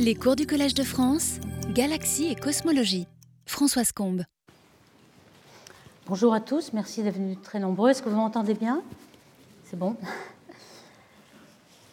[0.00, 1.38] Les cours du Collège de France,
[1.72, 3.06] Galaxie et Cosmologie.
[3.46, 4.24] Françoise Combe.
[6.08, 7.90] Bonjour à tous, merci d'être venus très nombreux.
[7.90, 8.82] Est-ce que vous m'entendez bien?
[9.64, 9.96] C'est bon?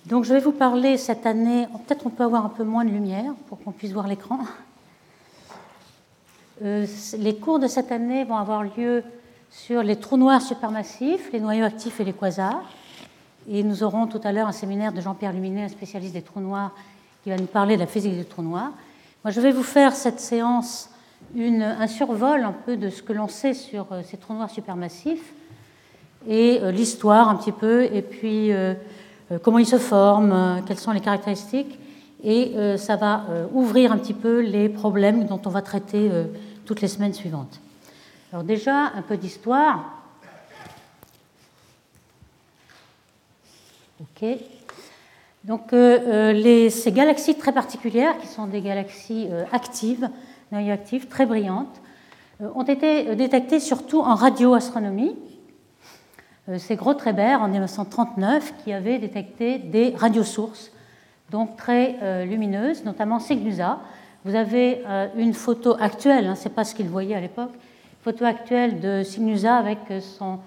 [0.07, 2.89] Donc je vais vous parler cette année, peut-être on peut avoir un peu moins de
[2.89, 4.39] lumière pour qu'on puisse voir l'écran.
[6.63, 6.87] Euh,
[7.19, 9.03] les cours de cette année vont avoir lieu
[9.51, 12.63] sur les trous noirs supermassifs, les noyaux actifs et les quasars.
[13.47, 16.41] Et nous aurons tout à l'heure un séminaire de Jean-Pierre Luminet, un spécialiste des trous
[16.41, 16.75] noirs,
[17.23, 18.71] qui va nous parler de la physique des trous noirs.
[19.23, 20.89] Moi, je vais vous faire cette séance
[21.37, 25.33] un survol un peu de ce que l'on sait sur euh, ces trous noirs supermassifs
[26.27, 28.73] et euh, l'histoire un petit peu, et puis euh,
[29.41, 31.79] comment ils se forment, quelles sont les caractéristiques.
[32.23, 36.07] Et ça va ouvrir un petit peu les problèmes dont on va traiter
[36.65, 37.59] toutes les semaines suivantes.
[38.31, 40.03] Alors déjà, un peu d'histoire.
[43.99, 44.37] OK.
[45.43, 50.07] Donc, euh, euh, ces galaxies très particulières, qui sont des galaxies euh, actives,
[50.51, 51.81] actives, très brillantes,
[52.55, 55.15] ont été détectées surtout en radioastronomie.
[56.57, 60.71] C'est Grotreber en 1939 qui avait détecté des radiosources,
[61.29, 63.79] donc très lumineuses, notamment Cygnusa.
[64.25, 64.83] Vous avez
[65.15, 67.53] une photo actuelle, hein, ce n'est pas ce qu'il voyait à l'époque,
[68.01, 70.39] photo actuelle de Cygnusa avec son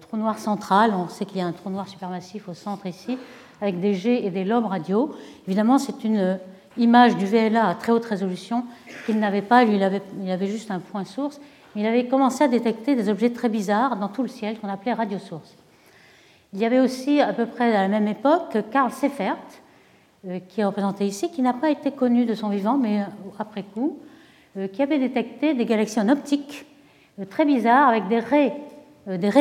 [0.00, 0.94] trou noir central.
[0.94, 3.18] On sait qu'il y a un trou noir supermassif au centre ici,
[3.60, 5.14] avec des G et des lobes radio.
[5.46, 6.38] Évidemment, c'est une
[6.78, 8.64] image du VLA à très haute résolution
[9.04, 9.64] qu'il n'avait pas.
[9.64, 9.82] Lui, il
[10.30, 11.40] avait, juste un point source.
[11.74, 14.68] Mais il avait commencé à détecter des objets très bizarres dans tout le ciel qu'on
[14.68, 15.56] appelait radiosources.
[16.52, 19.36] Il y avait aussi, à peu près à la même époque, Karl Seifert,
[20.26, 23.04] euh, qui est représenté ici, qui n'a pas été connu de son vivant, mais euh,
[23.38, 23.98] après coup,
[24.56, 26.66] euh, qui avait détecté des galaxies en optique
[27.30, 28.54] très bizarres avec des raies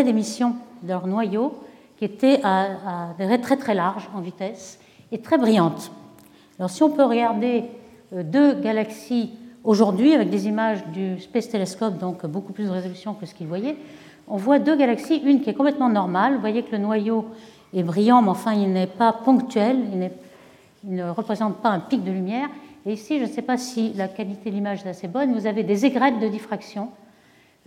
[0.04, 1.54] d'émission de leur noyau
[1.98, 4.80] qui étaient à, des raies très très larges en vitesse
[5.12, 5.92] et très brillantes.
[6.60, 7.66] Alors si on peut regarder
[8.14, 9.32] euh, deux galaxies
[9.64, 13.48] aujourd'hui avec des images du Space Telescope, donc beaucoup plus de résolution que ce qu'ils
[13.48, 13.78] voyaient,
[14.28, 17.26] on voit deux galaxies, une qui est complètement normale, vous voyez que le noyau
[17.74, 20.12] est brillant, mais enfin il n'est pas ponctuel, il,
[20.88, 22.48] il, ne représente pas un pic de lumière.
[22.86, 25.48] Et ici, je ne sais pas si la qualité de l'image est assez bonne, vous
[25.48, 26.90] avez des aigrettes de diffraction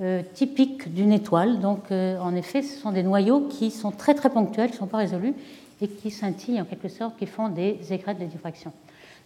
[0.01, 1.59] euh, typiques d'une étoile.
[1.59, 4.79] Donc, euh, en effet, ce sont des noyaux qui sont très très ponctuels, qui ne
[4.79, 5.35] sont pas résolus
[5.83, 8.71] et qui scintillent en quelque sorte, qui font des aigrettes de diffraction.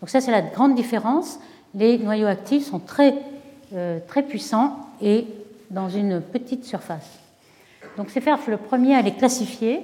[0.01, 1.39] Donc ça, c'est la grande différence.
[1.75, 3.15] Les noyaux actifs sont très,
[3.75, 5.27] euh, très puissants et
[5.69, 7.19] dans une petite surface.
[7.99, 9.81] Donc faire le premier à les classifier.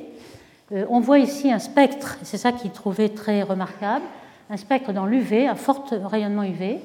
[0.88, 4.04] on voit ici un spectre, c'est ça qu'il trouvait très remarquable,
[4.48, 6.78] un spectre dans l'UV, un fort rayonnement UV.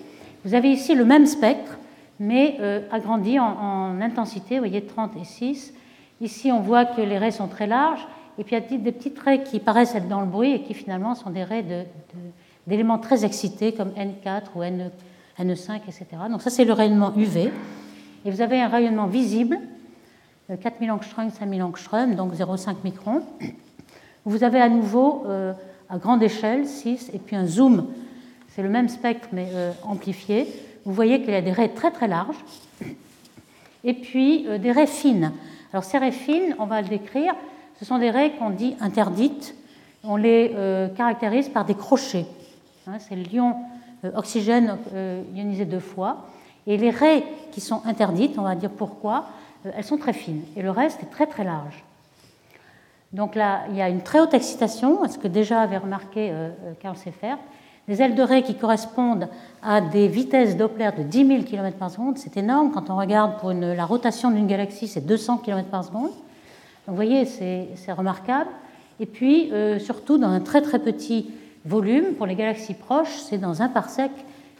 [0.43, 1.77] Vous avez ici le même spectre
[2.23, 5.73] mais euh, agrandi en, intensité, vous voyez 30 et 6.
[6.21, 8.07] Ici, on voit que les raies sont très larges,
[8.37, 10.61] et puis il y a des petites raies qui paraissent être dans le bruit et
[10.61, 11.65] qui finalement sont des raies
[12.65, 14.89] d'éléments très excités comme N4 ou N,
[15.37, 16.05] N5, etc.
[16.31, 17.51] Donc ça, c'est le rayonnement UV.
[18.25, 19.59] Et vous avez un rayonnement visible,
[20.61, 23.21] 4000 euh, angström, 5000 angström, donc 0,5 microns.
[24.23, 25.51] Vous avez à nouveau euh,
[25.89, 27.87] à grande échelle, 6, et puis un zoom,
[28.47, 29.49] c'est le même spectre mais
[29.83, 30.47] amplifié,
[30.85, 32.43] vous voyez qu'il y a des raies très très larges
[33.83, 35.31] et puis euh, des raies fines.
[35.71, 37.33] Alors ces raies fines, on va le décrire,
[37.79, 39.55] ce sont des raies qu'on dit interdites.
[40.03, 42.25] On les euh, caractérise par des crochets.
[42.87, 43.55] Hein, c'est l'ion
[44.03, 44.77] euh, oxygène
[45.33, 46.27] ionisé deux fois.
[46.67, 49.27] Et les raies qui sont interdites, on va dire pourquoi,
[49.75, 50.43] elles sont très fines.
[50.55, 51.83] Et le reste est très très large.
[53.11, 56.33] Donc là, il y a une très haute excitation, ce que déjà avait remarqué
[56.81, 57.37] Karl Seifert,
[57.87, 59.27] des ailes de raie qui correspondent
[59.61, 62.71] à des vitesses Doppler de 10 000 km par seconde, c'est énorme.
[62.71, 66.11] Quand on regarde pour la rotation d'une galaxie, c'est 200 km par seconde.
[66.11, 68.49] Donc vous voyez, c'est remarquable.
[68.99, 71.31] Et puis, euh, surtout, dans un très très petit
[71.65, 74.11] volume, pour les galaxies proches, c'est dans un parsec,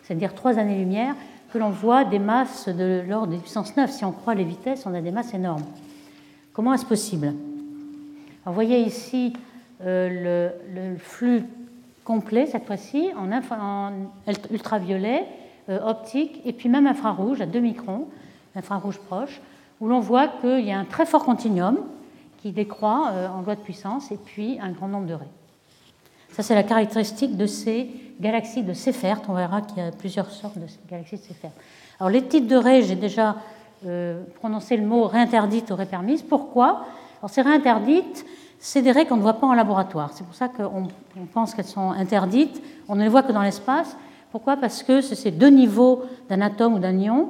[0.01, 1.15] c'est-à-dire 3 années-lumière,
[1.51, 3.91] que l'on voit des masses de l'ordre des puissance 9.
[3.91, 5.63] Si on croit les vitesses, on a des masses énormes.
[6.51, 7.33] Comment est-ce possible?
[8.45, 9.33] Vous voyez ici
[9.85, 11.43] euh, le flux
[12.03, 13.91] complet cette fois-ci, en,
[14.51, 15.25] ultraviolet,
[15.69, 18.07] euh, optique, et puis même infrarouge à 2 microns,
[18.55, 19.41] infrarouge proche,
[19.79, 21.79] où l'on voit qu'il y a un très fort continuum
[22.37, 25.25] qui décroît euh, en loi de puissance, et puis un grand nombre de raies.
[26.33, 27.89] Ça, c'est la caractéristique de ces
[28.19, 29.21] galaxies de Seyfert.
[29.29, 31.51] On verra qu'il y a plusieurs sortes de galaxies de Seyfert.
[31.99, 33.35] Alors, les types de raies, j'ai déjà
[33.85, 36.23] euh, prononcé le mot réinterdite ou répermise.
[36.23, 36.85] Pourquoi?
[37.19, 38.25] Alors, c'est réinterdite
[38.65, 40.11] c'est des raies qu'on ne voit pas en laboratoire.
[40.13, 40.87] C'est pour ça qu'on
[41.33, 42.63] pense qu'elles sont interdites.
[42.87, 43.97] On ne les voit que dans l'espace.
[44.31, 44.55] Pourquoi?
[44.55, 47.27] Parce que c'est ces deux niveaux d'un atome ou d'un ion.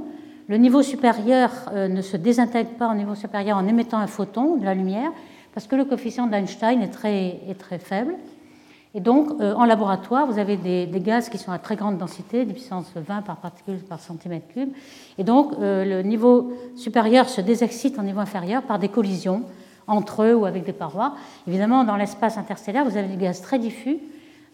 [0.47, 4.57] Le niveau supérieur euh, ne se désintègre pas au niveau supérieur en émettant un photon
[4.57, 5.09] de la lumière,
[5.55, 8.13] parce que le coefficient d'Einstein est très, est très faible.
[8.93, 12.51] Et donc, en laboratoire, vous avez des, gaz qui sont à très grande densité, de
[12.51, 14.69] puissance 20 par particule par centimètre cube.
[15.17, 19.45] Et donc, le niveau supérieur se désexcite au niveau inférieur par des collisions
[19.87, 21.13] entre eux ou avec des parois.
[21.47, 23.97] Évidemment, dans l'espace interstellaire, vous avez du gaz très diffus,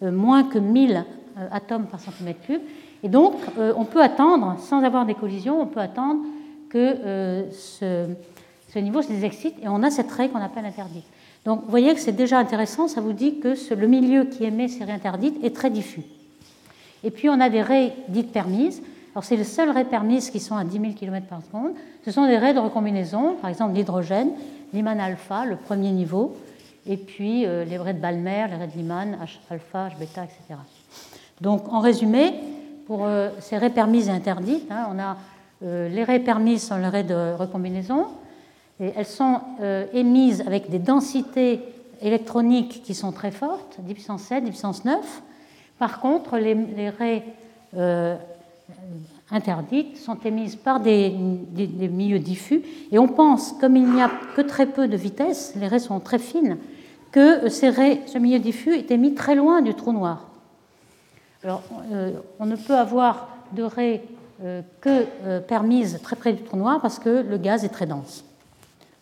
[0.02, 1.06] moins que 1000
[1.52, 2.62] atomes par centimètre cube.
[3.04, 6.22] Et donc, on peut attendre, sans avoir des collisions, on peut attendre
[6.70, 8.08] que ce,
[8.74, 11.06] ce niveau se désexcite et on a cette raie qu'on appelle interdite.
[11.46, 14.68] Donc vous voyez que c'est déjà intéressant, ça vous dit que le milieu qui émet
[14.68, 16.04] ces raies interdites est très diffus.
[17.04, 18.82] Et puis on a des raies dites permises.
[19.16, 21.72] Alors c'est les seules raies permises qui sont à 10 000 km par seconde.
[22.06, 24.32] Ce sont des raies de recombinaison, par exemple l'hydrogène,
[24.74, 26.38] Lyman alpha, le premier niveau,
[26.86, 30.60] et puis euh, les raies de Balmer, les raies de Lyman, H alpha, H etc.
[31.42, 32.34] Donc en résumé,
[32.86, 35.18] pour euh, ces raies permises et interdites, hein, on a
[35.64, 38.08] euh, les raies permises sont les raies de recombinaison,
[38.80, 39.42] elles sont
[39.94, 41.60] émises avec des densités
[42.02, 45.22] électroniques qui sont très fortes, 10 puissance 7, 10 puissance 9.
[45.78, 47.26] Par contre, les, raies
[49.32, 52.62] interdites sont émises par des, milieux diffus.
[52.92, 56.00] Et on pense, comme il n'y a que très peu de vitesse, les raies sont
[56.00, 56.58] très fines,
[57.12, 60.28] que ces raies, ce milieu diffus est émis très loin du trou noir.
[61.44, 64.04] Alors, euh, on ne peut avoir de raies
[64.80, 68.24] que permises très près du trou noir parce que le gaz est très dense.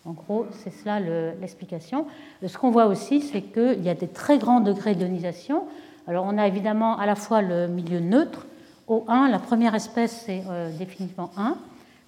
[0.08, 1.00] En gros, c'est cela
[1.38, 2.06] l'explication.
[2.46, 5.64] Ce qu'on voit aussi, c'est qu'il y a des très grands degrés d'ionisation.
[6.06, 8.46] Alors, on a évidemment à la fois le milieu neutre,
[8.88, 11.56] O1, la première espèce, c'est euh, définitivement 1,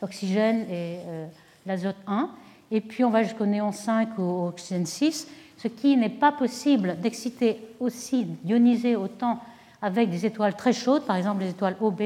[0.01, 1.27] l'oxygène et euh,
[1.67, 2.31] l'azote 1.
[2.71, 5.29] Et puis, on va jusqu'au néon 5 ou au oxygène 6,
[5.59, 9.41] ce qui n'est pas possible d'exciter aussi, d'ioniser autant
[9.83, 12.03] avec des étoiles très chaudes, par exemple les étoiles OB,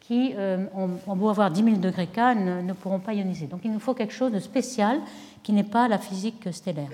[0.00, 3.46] qui, euh, ont beau avoir 10 000 degrés K, ne, pourront pas ioniser.
[3.46, 5.00] Donc il nous faut quelque chose de spécial
[5.42, 6.90] qui n'est pas la physique stellaire.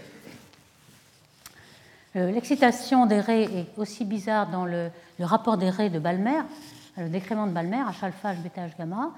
[2.16, 4.90] Euh, l'excitation des raies est aussi bizarre dans le,
[5.20, 9.10] rapport des raies de Balmer, le décrément de Balmer, H alpha, H gamma.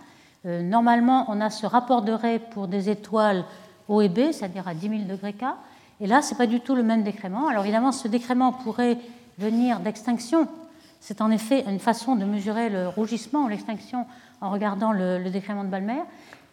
[0.47, 3.45] Euh, normalement, on a ce rapport de raies pour des étoiles
[3.89, 5.45] O et B, c'est-à-dire à 10 000 degrés K.
[6.01, 7.49] Et là, ce n'est pas du tout le même décrément.
[7.49, 8.99] Alors évidemment, ce décrément pourrait
[9.39, 10.49] venir d'extinction
[11.05, 14.07] c'est en effet une façon de mesurer le rougissement ou l'extinction
[14.41, 16.01] en regardant le, décrément de Balmer,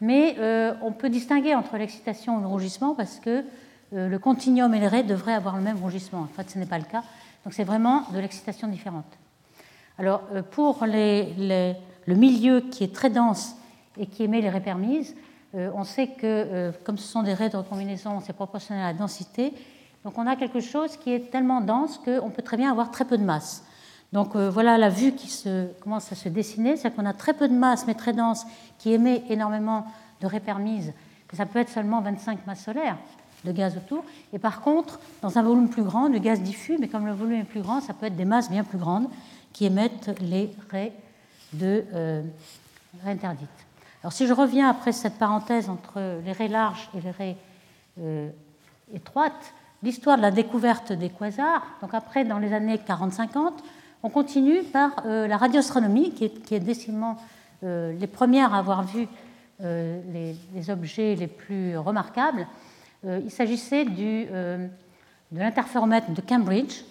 [0.01, 3.45] mais euh, on peut distinguer entre l'excitation et le rougissement parce que
[3.93, 6.19] euh, le continuum et les raies devraient avoir le même rougissement.
[6.19, 7.01] En fait, ce n'est pas le cas.
[7.45, 9.05] Donc c'est vraiment de l'excitation différente.
[10.01, 13.55] Alors euh, pour le milieu qui est très dense
[13.99, 15.15] et qui émet les raies permises,
[15.53, 19.53] on sait que comme ce sont des raies de recombinaison, c'est proportionnel à la densité.
[20.03, 23.05] Donc on a quelque chose qui est tellement dense qu'on peut très bien avoir très
[23.05, 23.63] peu de masse.
[24.11, 25.29] Donc euh, voilà la vue qui
[25.81, 28.47] commence à se dessiner, c'est qu'on a très peu de masse mais très dense
[28.79, 29.85] qui émet énormément
[30.19, 30.93] de répermises,
[31.27, 32.97] que ça peut être seulement 25 masses solaires
[33.43, 34.03] de gaz autour.
[34.33, 37.41] Et par contre, dans un volume plus grand, du gaz diffus, mais comme le volume
[37.41, 39.07] est plus grand, ça peut être des masses bien plus grandes
[39.53, 40.93] qui émettent les raies
[41.53, 42.21] de euh,
[43.05, 43.49] interdites.
[44.03, 47.37] Alors si je reviens après cette parenthèse entre les raies larges et les raies
[47.99, 48.29] euh,
[48.93, 49.53] étroites,
[49.83, 53.51] l'histoire de la découverte des quasars, donc après dans les années 40-50,
[54.01, 57.17] on continue par euh, la radioastronomie, qui est, décidément
[57.63, 59.07] euh, les premières à avoir vu
[59.63, 60.35] les,
[60.69, 62.47] objets les plus remarquables.
[63.05, 64.67] il s'agissait de
[65.31, 66.81] l'interféromètre de Cambridge.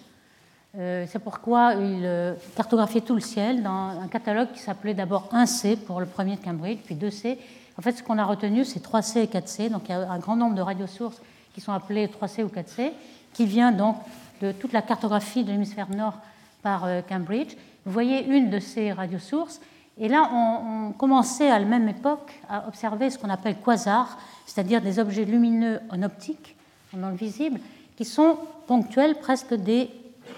[0.73, 5.99] C'est pourquoi il cartographiait tout le ciel dans un catalogue qui s'appelait d'abord 1C pour
[5.99, 7.37] le premier de Cambridge, puis 2C.
[7.77, 9.69] En fait, ce qu'on a retenu, c'est 3C et 4C.
[9.69, 11.21] Donc, il y a un grand nombre de radiosources
[11.53, 12.91] qui sont appelées 3C ou 4C,
[13.33, 13.97] qui vient donc
[14.41, 16.15] de toute la cartographie de l'hémisphère nord
[16.61, 17.55] par euh, Cambridge.
[17.85, 19.61] Vous voyez une de ces radiosources.
[19.97, 24.81] Et là, on, commençait à la même époque à observer ce qu'on appelle quasars, c'est-à-dire
[24.81, 26.55] des objets lumineux en optique,
[26.93, 27.59] dans le visible,
[27.95, 28.37] qui sont
[28.67, 29.89] ponctuels, presque des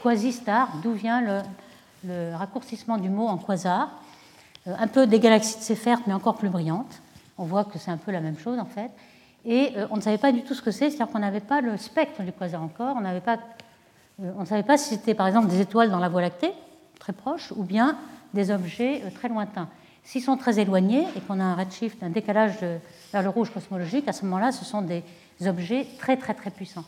[0.02, 3.90] quasi-stars, d'où vient le, raccourcissement du mot en quasar.
[4.68, 7.02] Euh, un peu des galaxies de Seyfert, mais encore plus brillantes.
[7.38, 8.92] On voit que c'est un peu la même chose en fait.
[9.46, 11.62] Et euh, on ne savait pas du tout ce que c'est, c'est-à-dire qu'on n'avait pas
[11.62, 13.40] le spectre du quasar encore, on n'avait pas
[14.22, 16.52] euh, on ne savait pas si c'était par exemple des étoiles dans la Voie lactée,
[17.00, 17.98] très proches, ou bien
[18.34, 19.68] des objets très lointains.
[20.04, 22.58] S'ils sont très éloignés et qu'on a un redshift, un décalage
[23.12, 25.04] vers le rouge cosmologique, à ce moment-là, ce sont des
[25.46, 26.84] objets très très très puissants.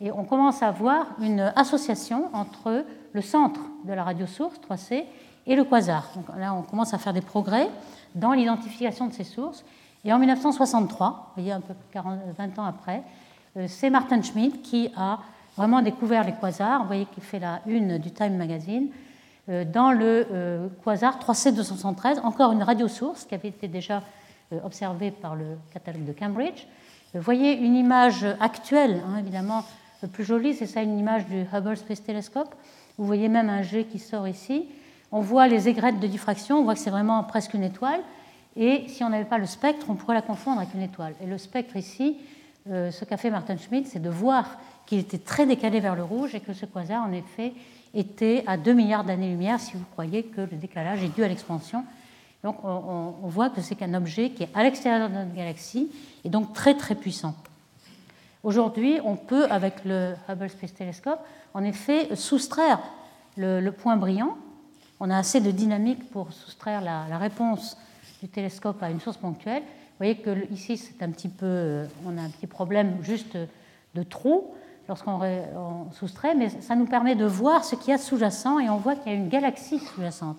[0.00, 5.04] Et on commence à voir une association entre le centre de la radiosource, 3C,
[5.46, 6.10] et le quasar.
[6.14, 7.68] Donc là, on commence à faire des progrès
[8.14, 9.64] dans l'identification de ces sources.
[10.04, 13.02] Et en 1963, vous voyez un peu 40, 20 ans après,
[13.56, 15.20] euh, c'est Martin Schmidt qui a
[15.56, 16.82] vraiment découvert les quasars.
[16.82, 18.88] Vous voyez qu'il fait la une du Time Magazine.
[19.48, 24.02] Euh, dans le euh, quasar 3C273, encore une radiosource qui avait été déjà
[24.62, 26.68] observée par le catalogue de Cambridge.
[27.14, 29.64] Vous voyez une image actuelle, hein, évidemment
[30.12, 32.54] plus jolie, c'est ça une image du Hubble Space Telescope.
[32.98, 34.66] Vous voyez même un G qui sort ici.
[35.12, 38.00] On voit les aigrettes de diffraction, on voit que c'est vraiment presque une étoile.
[38.56, 41.14] Et si on n'avait pas le spectre, on pourrait la confondre avec une étoile.
[41.22, 42.16] Et le spectre ici,
[42.70, 46.02] euh, ce qu'a fait Martin Schmidt, c'est de voir qu'il était très décalé vers le
[46.02, 47.52] rouge et que ce quasar, en effet,
[47.94, 51.84] était à 2 milliards d'années-lumière si vous croyez que le décalage est dû à l'expansion.
[52.42, 55.90] Donc on, voit que c'est qu'un objet qui est à l'extérieur de notre galaxie
[56.24, 57.34] et donc très très puissant.
[58.46, 61.18] Aujourd'hui, on peut, avec le Hubble Space Telescope,
[61.52, 62.78] en effet soustraire
[63.36, 64.36] le, point brillant.
[65.00, 67.76] On a assez de dynamique pour soustraire la, réponse
[68.22, 69.62] du télescope à une source ponctuelle.
[69.64, 73.36] Vous voyez que ici, c'est un petit peu, on a un petit problème juste
[73.96, 74.54] de trou
[74.86, 75.18] lorsqu'on
[75.90, 78.94] soustrait, mais ça nous permet de voir ce qu'il y a sous-jacent et on voit
[78.94, 80.38] qu'il y a une galaxie sous-jacente.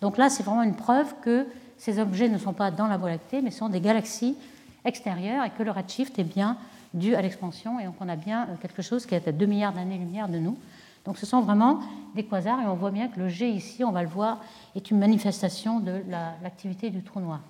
[0.00, 3.10] Donc là, c'est vraiment une preuve que ces objets ne sont pas dans la Voie
[3.10, 4.38] lactée, mais sont des galaxies
[4.86, 6.56] extérieures et que le redshift est bien
[6.94, 9.46] dû à l'expansion et donc on a bien euh, quelque chose qui est à 2
[9.46, 10.58] milliards d'années-lumière de nous.
[11.04, 11.80] Donc ce sont vraiment
[12.14, 14.40] des quasars et on voit bien que le G ici, on va le voir,
[14.76, 16.02] est une manifestation de
[16.42, 17.40] l'activité du trou noir.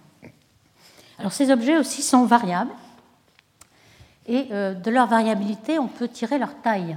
[1.18, 2.72] Alors ces objets aussi sont variables
[4.26, 6.96] et euh, de leur variabilité, on peut tirer leur taille.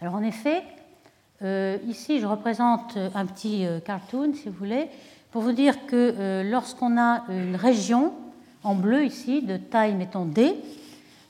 [0.00, 0.62] Alors en effet,
[1.42, 4.88] euh, ici je représente un petit cartoon, si vous voulez,
[5.32, 8.12] pour vous dire que lorsqu'on a une région
[8.62, 10.54] en bleu ici, de taille, mettons D,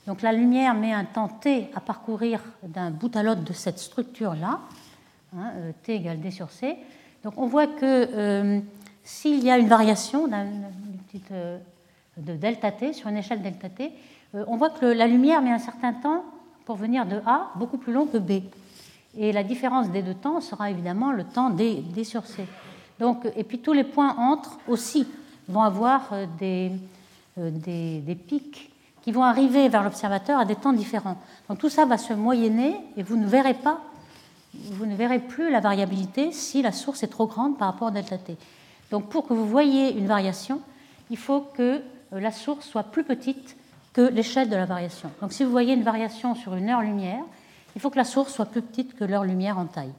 [0.07, 3.79] donc la lumière met un temps T à parcourir d'un bout à l'autre de cette
[3.79, 4.59] structure-là,
[5.37, 5.51] hein,
[5.83, 6.75] T égale D sur C.
[7.23, 8.61] Donc on voit que
[9.03, 11.59] s'il y a une variation de
[12.35, 13.91] delta T sur une échelle delta T,
[14.35, 16.23] euh, on voit que la lumière met un certain temps
[16.65, 18.43] pour venir de A, beaucoup plus long que B.
[19.17, 22.45] Et la différence des deux temps sera évidemment le temps D, sur C.
[23.35, 25.07] Et puis tous les points entre aussi
[25.47, 28.71] vont avoir euh, euh, des, pics
[29.05, 31.17] qui vont arriver vers l'observateur à des temps différents.
[31.47, 33.79] Donc tout ça va se moyenner et vous ne verrez pas,
[34.71, 37.91] vous ne verrez plus la variabilité si la source est trop grande par rapport à
[37.91, 38.35] delta t.
[38.89, 40.59] Donc pour que vous voyez une variation,
[41.11, 43.55] il faut que la source soit plus petite
[43.93, 45.11] que l'échelle de la variation.
[45.21, 47.23] Donc si vous voyez une variation sur une heure-lumière,
[47.75, 49.93] il faut que la source soit plus petite que l'heure-lumière en taille.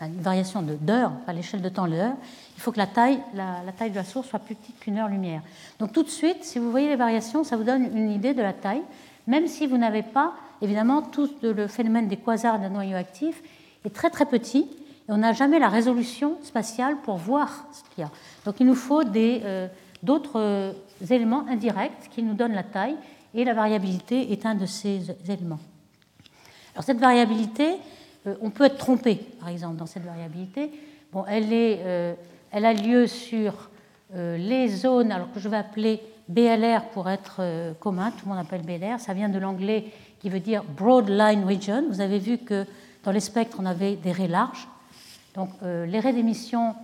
[0.00, 2.14] Une variation d'heure, pas l'échelle de temps l'heure,
[2.56, 5.42] il faut que la taille, la, taille de la source soit plus petite qu'une heure-lumière.
[5.78, 8.40] Donc tout de suite, si vous voyez les variations, ça vous donne une idée de
[8.40, 8.82] la taille,
[9.26, 13.42] même si vous n'avez pas, évidemment, tout le phénomène des quasars d'un noyau actif
[13.84, 14.70] est très très petit,
[15.08, 18.10] et on n'a jamais la résolution spatiale pour voir ce qu'il y a.
[18.44, 19.02] Donc il nous faut.
[19.02, 19.68] Euh,
[20.02, 20.72] d'autres euh,
[21.10, 22.96] éléments indirects qui nous donnent la taille,
[23.34, 25.60] et la variabilité est un de ces éléments.
[26.74, 27.76] Alors cette variabilité, euh,
[28.40, 30.70] on peut être trompé, par exemple, dans cette variabilité.
[31.12, 32.14] Bon, elle, est, euh,
[32.52, 33.70] elle a lieu sur
[34.12, 37.40] les zones, alors que je vais appeler BLR pour être
[37.78, 39.84] commun, tout le monde appelle BLR, ça vient de l'anglais
[40.18, 41.84] qui veut dire Broad Line Region.
[41.88, 42.66] Vous avez vu que
[43.04, 44.66] dans les spectres, on avait des raies larges.
[45.36, 46.74] Donc les raies d'émission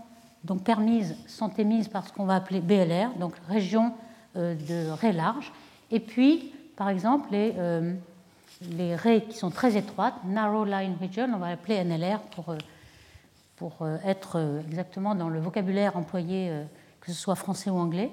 [0.47, 3.93] donc permises sont émises par ce qu'on va appeler BLR, donc région
[4.37, 5.53] euh, de raies larges.
[5.91, 7.95] Et puis, par exemple, les, euh,
[8.71, 12.59] les raies qui sont très étroites, Narrow Line Region, on va l'appeler NLR pour, euh,
[13.57, 16.53] pour être exactement dans le vocabulaire employé,
[17.01, 18.11] que ce soit français ou anglais.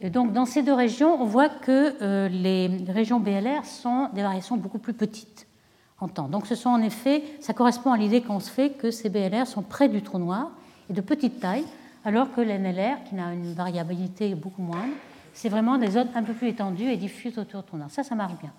[0.00, 4.56] Et donc, dans ces deux régions, on voit que les régions BLR sont des variations
[4.56, 5.46] beaucoup plus petites
[6.00, 6.28] en temps.
[6.28, 9.46] Donc, ce sont en effet, ça correspond à l'idée qu'on se fait que ces BLR
[9.46, 10.52] sont près du trou noir
[10.90, 11.64] de petite taille,
[12.04, 14.92] alors que l'NLR, qui n'a une variabilité beaucoup moindre,
[15.32, 18.14] c'est vraiment des zones un peu plus étendues et diffuses autour de ton Ça, ça
[18.14, 18.52] marche bien.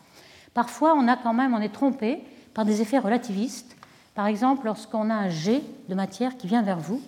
[0.53, 3.77] Parfois, on a quand même, on est trompé par des effets relativistes.
[4.15, 7.01] Par exemple, lorsqu'on a un jet de matière qui vient vers vous,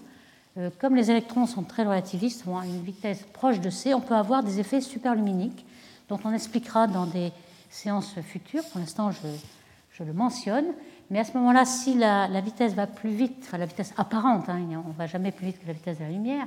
[0.58, 4.02] euh, comme les électrons sont très relativistes, vont à une vitesse proche de c, on
[4.02, 5.66] peut avoir des effets superluminiques,
[6.10, 7.32] dont on expliquera dans des
[7.70, 8.64] séances futures.
[8.72, 10.66] Pour l'instant, je, le mentionne.
[11.10, 14.60] Mais à ce moment-là, si la, vitesse va plus vite, enfin la vitesse apparente, hein,
[14.86, 16.46] on ne va jamais plus vite que la vitesse de la lumière,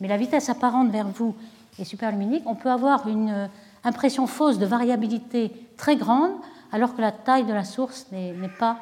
[0.00, 1.34] mais la vitesse apparente vers vous
[1.78, 3.48] est superluminique, on peut avoir une
[3.84, 6.32] impression fausse de variabilité très grande,
[6.72, 8.06] alors que la taille de la source
[8.58, 8.78] pas,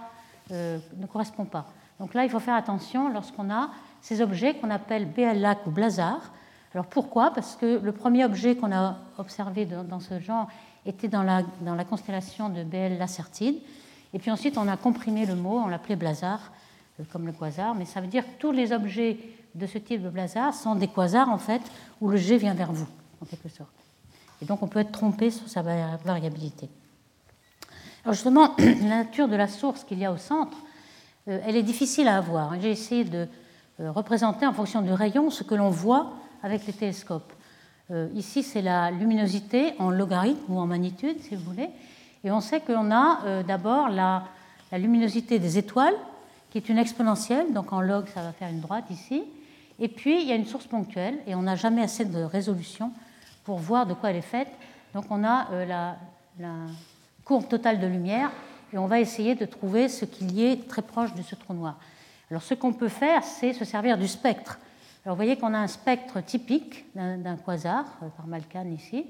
[0.52, 1.66] euh, ne correspond pas.
[2.00, 6.32] Donc là, il faut faire attention lorsqu'on a ces objets qu'on appelle BL-LAC ou blazar.
[6.74, 7.32] Alors pourquoi?
[7.32, 10.48] Parce que le premier objet qu'on a observé dans, ce genre
[10.84, 11.42] était dans la,
[11.84, 13.60] constellation de BL Lacertide.
[14.12, 16.52] Et puis ensuite, on a comprimé le mot, on l'appelait blazar,
[17.00, 19.18] euh, comme le quasar, mais ça veut dire que tous les objets
[19.54, 21.62] de ce type de blazar sont des quasars, en fait,
[22.00, 22.86] où le G vient vers vous,
[23.22, 23.75] en quelque sorte.
[24.42, 26.68] Et donc, on peut être trompé sur sa variabilité.
[28.04, 30.56] Alors, justement, la nature de la source qu'il y a au centre,
[31.28, 32.60] euh, elle est difficile à avoir.
[32.60, 33.28] J'ai essayé de
[33.80, 36.12] euh, représenter en fonction du rayon ce que l'on voit
[36.42, 37.32] avec les télescopes.
[38.14, 41.70] Ici, c'est la luminosité en logarithme ou en magnitude, si vous voulez.
[42.26, 44.24] Et on sait qu'on a euh, d'abord la,
[44.72, 45.94] luminosité des étoiles,
[46.50, 49.22] qui est une exponentielle, donc en log ça va faire une droite ici.
[49.78, 52.90] Et puis il y a une source ponctuelle, et on n'a jamais assez de résolution
[53.46, 54.50] pour voir de quoi elle est faite.
[54.92, 55.96] Donc on a euh, la,
[56.40, 56.52] la,
[57.24, 58.30] courbe totale de lumière,
[58.72, 61.54] et on va essayer de trouver ce qu'il y est très proche de ce trou
[61.54, 61.78] noir.
[62.30, 64.58] Alors ce qu'on peut faire, c'est se servir du spectre.
[65.04, 69.06] Alors vous voyez qu'on a un spectre typique d'un quasar, euh, par Malkan ici,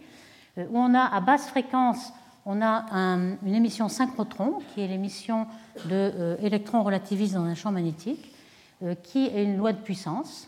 [0.58, 2.12] euh, où on a à basse fréquence,
[2.44, 2.84] on a
[3.42, 5.48] une émission synchrotron, qui est l'émission
[5.86, 8.32] d'électrons relativistes dans un champ magnétique,
[9.02, 10.46] qui est une loi de puissance.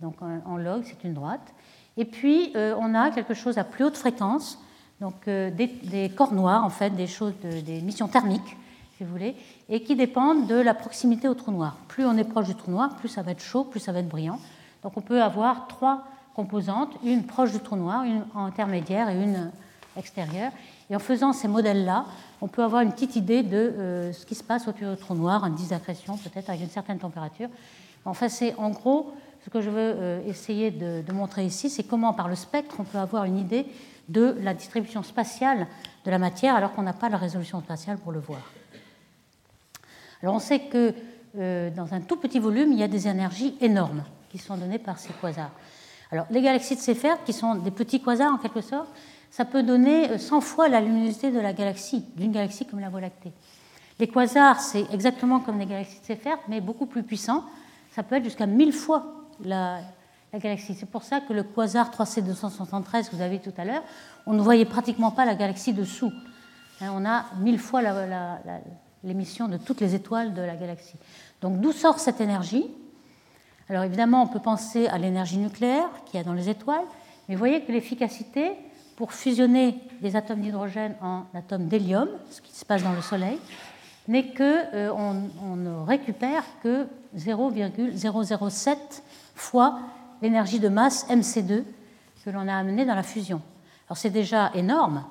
[0.00, 1.52] Donc en log, c'est une droite.
[1.96, 4.58] Et puis, euh, on a quelque chose à plus haute fréquence,
[5.00, 8.56] donc euh, des, corps noirs, en fait, des, choses des missions thermiques,
[8.96, 9.36] si vous voulez,
[9.68, 11.76] et qui dépendent de la proximité au trou noir.
[11.88, 14.00] Plus on est proche du trou noir, plus ça va être chaud, plus ça va
[14.00, 14.40] être brillant.
[14.82, 19.50] Donc on peut avoir trois composantes, une proche du trou noir, une intermédiaire et une
[19.96, 20.52] extérieure.
[20.90, 22.04] Et en faisant ces modèles-là,
[22.40, 25.14] on peut avoir une petite idée de euh, ce qui se passe autour du trou
[25.14, 27.48] noir, une disaccrétion peut-être avec une certaine température.
[28.04, 29.12] Enfin, c'est en gros
[29.44, 32.84] ce que je veux euh, essayer de, montrer ici, c'est comment par le spectre on
[32.84, 33.66] peut avoir une idée
[34.08, 35.66] de la distribution spatiale
[36.04, 38.40] de la matière alors qu'on n'a pas la résolution spatiale pour le voir.
[40.22, 40.94] Alors on sait que
[41.36, 44.78] euh, dans un tout petit volume, il y a des énergies énormes qui sont données
[44.78, 45.52] par ces quasars.
[46.10, 48.88] Alors les galaxies de Seyfert, qui sont des petits quasars en quelque sorte,
[49.30, 52.88] ça peut donner 100 euh, fois la luminosité de la galaxie, d'une galaxie comme la
[52.88, 53.32] Voie lactée.
[53.98, 57.44] Les quasars, c'est exactement comme les galaxies de Seyfert, mais beaucoup plus puissants.
[57.94, 59.80] Ça peut être jusqu'à 1000 fois la,
[60.34, 60.74] galaxie.
[60.74, 63.82] C'est pour ça que le quasar 3C273 que vous avez tout à l'heure,
[64.26, 66.12] on ne voyait pratiquement pas la galaxie dessous.
[66.80, 67.82] Hein, on a mille fois
[69.04, 70.96] l'émission de toutes les étoiles de la galaxie.
[71.40, 72.66] Donc d'où sort cette énergie?
[73.68, 76.84] Alors évidemment, on peut penser à l'énergie nucléaire qu'il y a dans les étoiles,
[77.28, 78.52] mais vous voyez que l'efficacité
[78.96, 83.38] pour fusionner les atomes d'hydrogène en atomes d'hélium, ce qui se passe dans le Soleil,
[84.06, 84.90] n'est qu'on euh,
[85.42, 86.86] on ne récupère que
[87.16, 89.02] 0,007
[89.34, 89.80] fois
[90.22, 91.64] l'énergie de masse MC2
[92.24, 93.42] que l'on a amenée dans la fusion.
[93.88, 95.04] Alors c'est déjà énorme.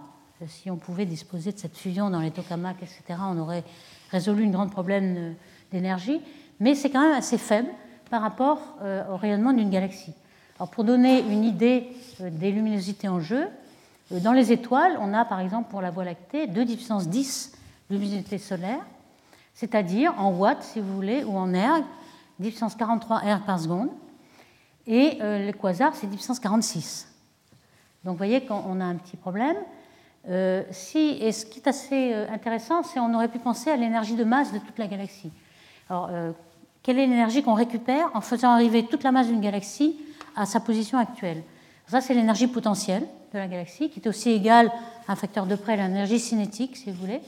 [0.48, 3.64] Si on pouvait disposer de cette fusion dans les tokamaks, etc., on aurait
[4.12, 5.36] résolu une grande problème
[5.72, 6.22] d'énergie,
[6.60, 7.70] mais c'est quand même assez faible
[8.10, 10.14] par rapport euh, au rayonnement d'une galaxie.
[10.58, 11.88] Alors pour donner une idée
[12.22, 13.48] euh, des luminosités en jeu,
[14.12, 17.54] euh, dans les étoiles, on a par exemple pour la Voie lactée 2 puissance 10
[17.90, 18.86] luminosité solaire,
[19.54, 21.84] c'est-à-dire en watts, si vous voulez, ou en erg,
[22.40, 23.90] 10 puissance 43 erg par seconde.
[24.88, 27.08] Et euh, le quasar, c'est 10 puissance 46.
[28.04, 29.56] Donc vous voyez qu'on a un petit problème.
[30.30, 30.64] Euh,
[30.96, 34.24] et ce qui est assez euh, intéressant, c'est qu'on aurait pu penser à l'énergie de
[34.24, 35.32] masse de toute la galaxie.
[35.90, 36.10] Alors,
[36.82, 39.98] quelle est l'énergie qu'on récupère en faisant arriver toute la masse d'une galaxie
[40.36, 41.44] à sa position actuelle?
[41.88, 44.72] Ça, c'est l'énergie potentielle de la galaxie, qui est aussi égale
[45.08, 47.20] à un facteur de près l'énergie cinétique, si vous voulez.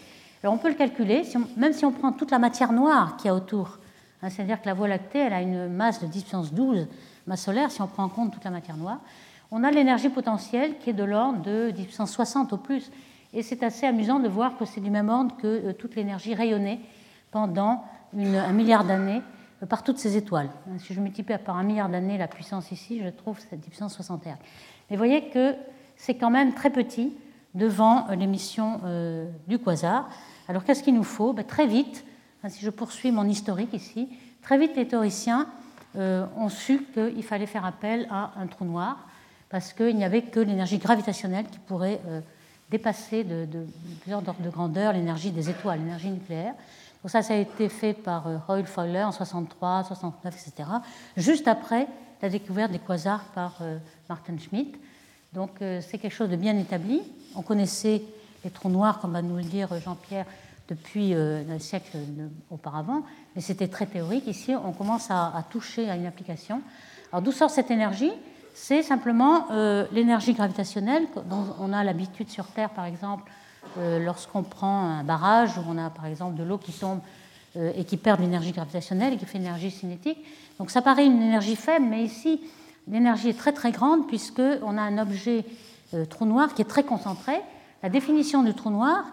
[0.41, 1.23] Alors, on peut le calculer,
[1.57, 3.77] même si on prend toute la matière noire qu'il y a autour.
[4.21, 6.87] Hein, c'est-à-dire que la Voie lactée, elle a une masse de 10 puissance 12
[7.27, 8.99] masse solaire, si on prend en compte toute la matière noire,
[9.51, 12.91] on a l'énergie potentielle qui est de l'ordre de 10 puissance 60 au plus.
[13.33, 16.33] Et c'est assez amusant de voir que c'est du même ordre que euh, toute l'énergie
[16.33, 16.79] rayonnée
[17.31, 17.83] pendant
[18.13, 19.21] un milliard d'années
[19.61, 20.49] euh, par toutes ces étoiles.
[20.79, 23.93] Si je multiplie par un milliard d'années la puissance ici, je trouve cette 10 puissance
[23.93, 24.27] 60 R.
[24.89, 25.55] Mais vous voyez que
[25.95, 27.13] c'est quand même très petit
[27.53, 28.81] devant euh, l'émission
[29.47, 30.09] du quasar.
[30.47, 31.33] Alors qu'est-ce qu'il nous faut?
[31.33, 32.05] Ben, Très vite,
[32.43, 34.09] hein, si je poursuis mon historique ici,
[34.41, 35.64] très vite les théoriciens euh,
[35.95, 38.97] ont su qu'il fallait faire appel à un trou noir
[39.49, 42.19] parce qu'il n'y avait que l'énergie gravitationnelle qui pourrait euh,
[42.71, 43.47] dépasser de,
[44.01, 46.53] plusieurs ordres de grandeur l'énergie des étoiles, l'énergie nucléaire.
[47.01, 50.69] Donc ça, ça a été fait par euh, Royal Fowler en 63, 69, etc.,
[51.15, 51.87] juste après
[52.21, 53.61] la découverte des quasars par
[54.09, 54.79] Martin Schmidt.
[55.31, 57.01] Donc c'est quelque chose de bien établi.
[57.35, 58.01] On connaissait
[58.43, 60.25] les trous noirs, comme va nous le dire Jean-Pierre,
[60.67, 61.97] depuis un siècle
[62.49, 63.03] auparavant,
[63.35, 64.25] mais c'était très théorique.
[64.27, 66.61] Ici, on commence à, toucher à une application.
[67.11, 68.11] Alors d'où sort cette énergie?
[68.57, 73.29] C'est simplement euh, l'énergie gravitationnelle dont on a l'habitude sur Terre, par exemple,
[73.77, 77.01] euh, lorsqu'on prend un barrage où on a par exemple de l'eau qui tombe
[77.57, 80.17] euh, et qui perd l'énergie gravitationnelle et qui fait une énergie cinétique.
[80.57, 82.39] Donc ça paraît une énergie faible, mais ici,
[82.87, 85.43] l'énergie est très très grande puisqu'on a un objet
[86.09, 87.33] trou noir qui est très concentré.
[87.83, 89.03] La définition du trou noir,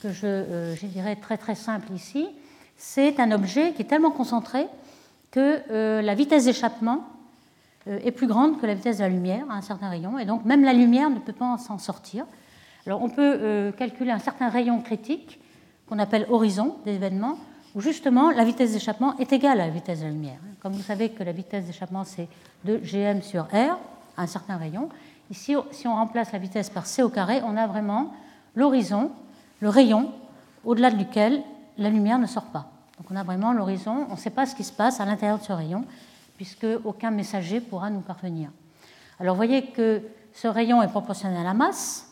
[0.00, 2.28] que je, je dirais très très simple ici,
[2.76, 4.66] c'est un objet qui est tellement concentré
[5.30, 7.04] que euh, la vitesse d'échappement
[7.86, 10.24] euh, est plus grande que la vitesse de la lumière à un certain rayon, et
[10.24, 12.24] donc même la lumière ne peut pas s'en sortir.
[12.86, 15.40] Alors on peut euh, calculer un certain rayon critique
[15.88, 17.38] qu'on appelle horizon d'événements,
[17.74, 20.40] où justement la vitesse d'échappement est égale à la vitesse de la lumière.
[20.60, 22.28] Comme vous savez que la vitesse d'échappement c'est
[22.64, 23.78] 2 gm sur r
[24.16, 24.88] à un certain rayon,
[25.30, 28.12] ici si on remplace la vitesse par c au carré, on a vraiment
[28.56, 29.12] l'horizon,
[29.60, 30.12] le rayon
[30.64, 31.42] au-delà duquel
[31.78, 32.70] la lumière ne sort pas.
[32.98, 35.38] Donc on a vraiment l'horizon, on ne sait pas ce qui se passe à l'intérieur
[35.38, 35.84] de ce rayon,
[36.36, 38.50] puisque aucun messager pourra nous parvenir.
[39.18, 40.02] Alors vous voyez que
[40.34, 42.10] ce rayon est proportionnel à la masse,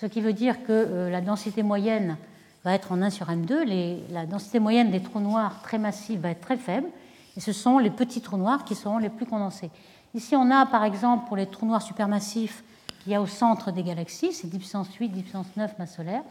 [0.00, 2.16] ce qui veut dire que euh, la densité moyenne
[2.64, 6.30] va être en 1 sur M2, la densité moyenne des trous noirs très massifs va
[6.30, 6.88] être très faible,
[7.36, 9.70] et ce sont les petits trous noirs qui seront les plus condensés.
[10.14, 12.62] Ici, on a par exemple pour les trous noirs supermassifs
[13.02, 15.96] qu'il y a au centre des galaxies, c'est 10 puissance 8, 10 puissance 9 masse
[15.96, 16.22] solaire,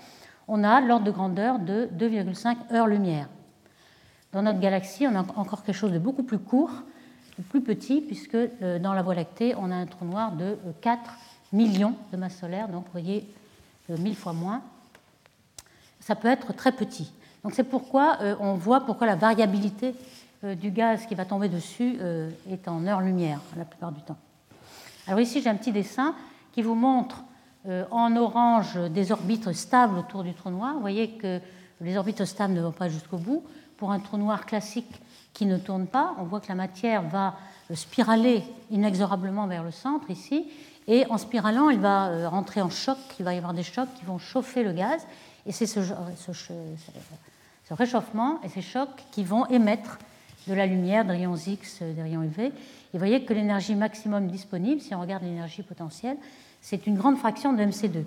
[0.47, 3.27] on a l'ordre de grandeur de 2,5 heures-lumière.
[4.31, 6.71] Dans notre galaxie, on a encore quelque chose de beaucoup plus court,
[7.37, 10.57] de plus petit, puisque euh, dans la Voie lactée, on a un trou noir de
[10.81, 11.07] 4 euh,
[11.57, 13.27] millions de masse solaire, donc vous voyez,
[13.89, 14.61] 1000 euh, fois moins.
[15.99, 17.11] Ça peut être très petit.
[17.43, 19.95] Donc c'est pourquoi on voit pourquoi la variabilité
[20.43, 21.97] du gaz qui va tomber dessus
[22.49, 24.17] est en heure-lumière la plupart du temps.
[25.07, 26.15] Alors ici, j'ai un petit dessin
[26.51, 27.23] qui vous montre
[27.91, 30.73] en orange des orbites stables autour du trou noir.
[30.73, 31.39] Vous voyez que
[31.79, 33.43] les orbites stables ne vont pas jusqu'au bout
[33.77, 35.01] pour un trou noir classique
[35.33, 37.35] qui ne tourne pas, on voit que la matière va
[37.73, 40.47] spiraler inexorablement vers le centre ici,
[40.87, 43.89] et en spiralant, elle va euh, rentrer en choc, il va y avoir des chocs
[43.97, 45.05] qui vont chauffer le gaz,
[45.45, 45.79] et c'est ce,
[47.71, 49.97] réchauffement et ces chocs qui vont émettre
[50.47, 52.51] de la lumière, des rayons X, euh, des rayons UV.
[52.93, 56.17] Et vous voyez que l'énergie maximum disponible, si on regarde l'énergie potentielle,
[56.59, 58.03] c'est une grande fraction de MC2.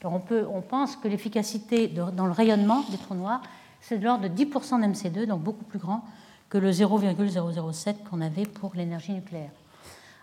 [0.00, 3.42] Alors on, peut, on pense que l'efficacité dans le rayonnement des trous noirs
[3.80, 6.02] c'est de l'ordre de 10% d'MC2, donc beaucoup plus grand
[6.48, 9.50] que le 0,007 qu'on avait pour l'énergie nucléaire.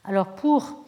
[0.04, 0.84] Alors pour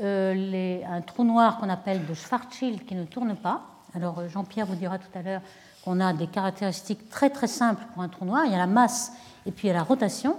[0.00, 3.62] euh, un trou noir qu'on appelle de Schwarzschild qui ne tourne pas,
[3.94, 5.40] alors euh, Jean-Pierre vous dira tout à l'heure
[5.84, 8.66] qu'on a des caractéristiques très très simples pour un trou noir, il y a la
[8.66, 9.12] masse
[9.44, 10.36] et puis il y a la rotation.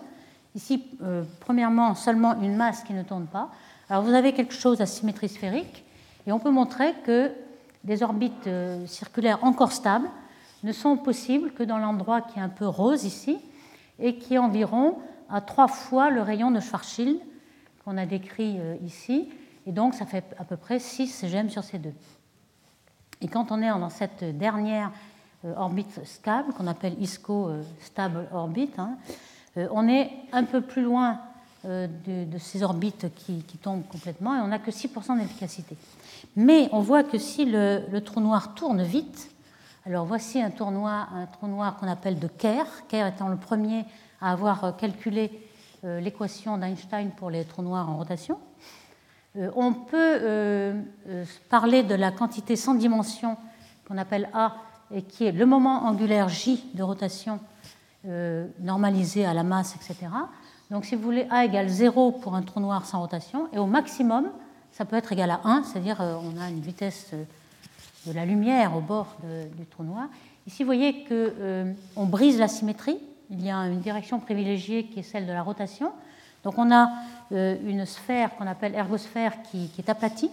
[0.57, 3.49] Ici, euh, premièrement, seulement une masse qui ne tourne pas.
[3.89, 5.85] Alors vous avez quelque chose à symétrie sphérique
[6.25, 7.31] et on peut montrer que
[7.85, 8.49] des orbites
[8.85, 10.09] circulaires encore stables
[10.63, 13.37] ne sont possibles que dans l'endroit qui est un peu rose ici
[13.99, 14.97] et qui est environ
[15.29, 17.19] à trois fois le rayon de Schwarzschild
[17.83, 19.29] qu'on a décrit euh, ici.
[19.65, 21.93] Et donc, ça fait à peu près 6 gèmes sur ces deux.
[23.21, 24.91] Et quand on est dans cette dernière
[25.45, 28.97] euh, orbite stable, qu'on appelle ISCO euh, Stable Orbit, hein,
[29.71, 31.19] on est un peu plus loin
[31.63, 35.75] de, ces orbites qui, tombent complètement et on n'a que 6% d'efficacité.
[36.35, 39.31] Mais on voit que si le trou noir tourne vite,
[39.87, 43.85] alors voici un, trou noir, qu'on appelle de Kerr, Kerr étant le premier
[44.19, 45.31] à avoir euh, calculé
[45.85, 48.37] euh, l'équation d'Einstein pour les trous noirs en rotation.
[49.37, 50.73] Euh, on peut
[51.49, 53.37] parler de la quantité sans dimension
[53.87, 54.57] qu'on appelle A
[54.93, 57.39] et qui est le moment angulaire J de rotation
[58.59, 60.07] normalisé à la masse, etc.
[60.71, 63.65] Donc si vous voulez, A égale 0 pour un trou noir sans rotation, et au
[63.65, 64.29] maximum,
[64.71, 67.11] ça peut être égal à 1, c'est-à-dire on a une vitesse
[68.05, 69.17] de la lumière au bord
[69.57, 70.07] du trou noir.
[70.47, 72.97] Ici, vous voyez qu'on euh, brise la symétrie.
[73.29, 75.91] Il y a une direction privilégiée qui est celle de la rotation.
[76.45, 76.89] Donc on a
[77.33, 80.31] euh, une sphère qu'on appelle ergosphère qui, est aplatie.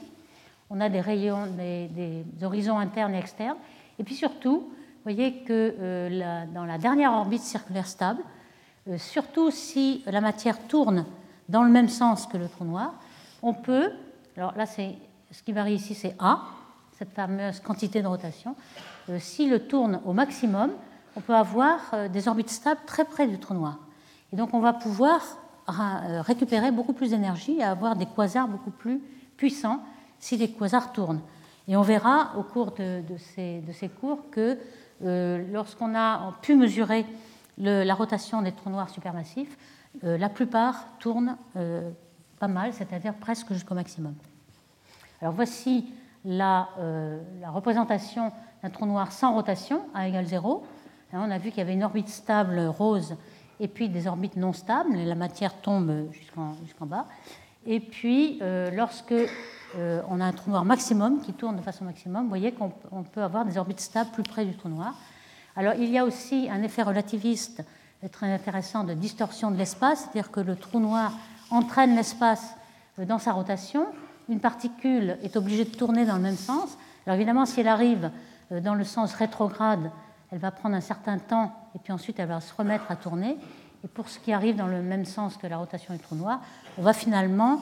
[0.71, 3.57] On a des rayons, des, horizons internes et externes.
[3.99, 4.69] Et puis surtout,
[5.05, 8.23] voyez que euh, dans la dernière orbite circulaire stable,
[8.99, 11.07] surtout si la matière tourne
[11.49, 12.95] dans le même sens que le trou noir,
[13.43, 13.91] on peut,
[14.37, 14.97] alors là c'est
[15.31, 16.43] ce qui varie ici c'est A,
[16.99, 18.57] cette fameuse quantité de rotation,
[19.11, 20.71] euh, s'il le tourne au maximum,
[21.17, 23.79] on peut avoir euh, des orbites stables très près du trou noir.
[24.33, 25.21] Et donc on va pouvoir
[25.69, 29.01] euh, récupérer beaucoup plus d'énergie et avoir des quasars beaucoup plus
[29.37, 29.81] puissants
[30.19, 31.21] si les quasars tournent.
[31.67, 34.59] Et on verra au cours de ces, cours que
[35.01, 37.07] lorsqu'on a pu mesurer
[37.59, 39.57] la rotation des trous noirs supermassifs,
[40.03, 41.37] la plupart tournent
[42.39, 44.15] pas mal, c'est-à-dire presque jusqu'au maximum.
[45.21, 45.87] Alors voici
[46.27, 50.65] euh, la, représentation d'un trou noir sans rotation, A égale 0.
[51.13, 53.17] on a vu qu'il y avait une orbite stable rose
[53.61, 57.07] et puis des orbites non stables, la matière tombe jusqu'en bas.
[57.67, 58.71] Euh,
[59.77, 62.71] euh, on a un trou noir maximum qui tourne de façon maximum, vous voyez qu'on
[63.03, 64.95] peut avoir des orbites stables plus près du trou noir.
[65.57, 67.65] Alors, il y a aussi un effet relativiste
[68.11, 71.13] très intéressant de distorsion de l'espace, c'est-à-dire que le trou noir
[71.51, 72.55] entraîne l'espace
[72.99, 73.87] dans sa rotation,
[74.29, 76.77] une particule est obligée de tourner dans le même sens.
[77.07, 78.11] Alors évidemment, si elle arrive
[78.53, 79.91] euh, dans le sens rétrograde,
[80.31, 83.37] elle va prendre un certain temps et puis ensuite elle va se remettre à tourner.
[83.85, 86.41] Et pour ce qui arrive dans le même sens que la rotation du trou noir,
[86.79, 87.59] on va finalement euh,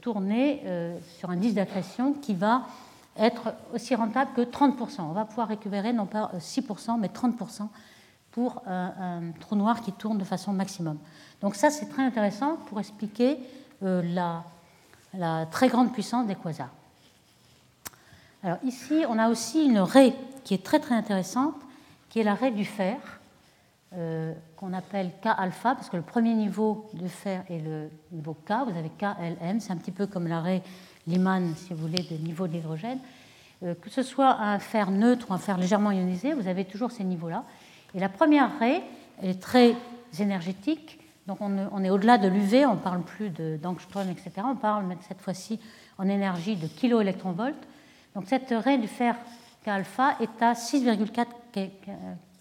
[0.00, 2.66] tourner euh, sur un disque d'accrétion qui va
[3.16, 5.02] être aussi rentable que 30%.
[5.02, 7.68] On va pouvoir récupérer non pas 6%, mais 30%
[8.30, 10.98] pour un, trou noir qui tourne de façon maximum.
[11.42, 13.38] Donc ça, c'est très intéressant pour expliquer
[13.82, 14.44] la,
[15.12, 16.70] la très grande puissance des quasars.
[18.42, 21.54] Alors ici, on a aussi une raie qui est très très intéressante,
[22.08, 22.98] qui est la raie du fer,
[24.56, 28.78] qu'on appelle K-alpha, parce que le premier niveau de fer est le niveau K, vous
[28.78, 30.62] avez KLM, c'est un petit peu comme l'arrêt
[31.06, 32.98] Lyman, si vous voulez, de niveau d'hydrogène.
[33.60, 37.04] que ce soit un fer neutre ou un fer légèrement ionisé, vous avez toujours ces
[37.04, 37.44] niveaux-là.
[37.94, 38.82] Et la première raie,
[39.22, 39.74] est très
[40.18, 44.30] énergétique, donc on, est au-delà de l'UV, on ne parle plus d'angstrom, etc.
[44.44, 45.60] On parle cette fois-ci
[45.98, 47.54] en énergie de kiloélectronvolts.
[48.14, 49.14] Donc cette raie du fer
[49.64, 51.70] K-alpha est à 6,4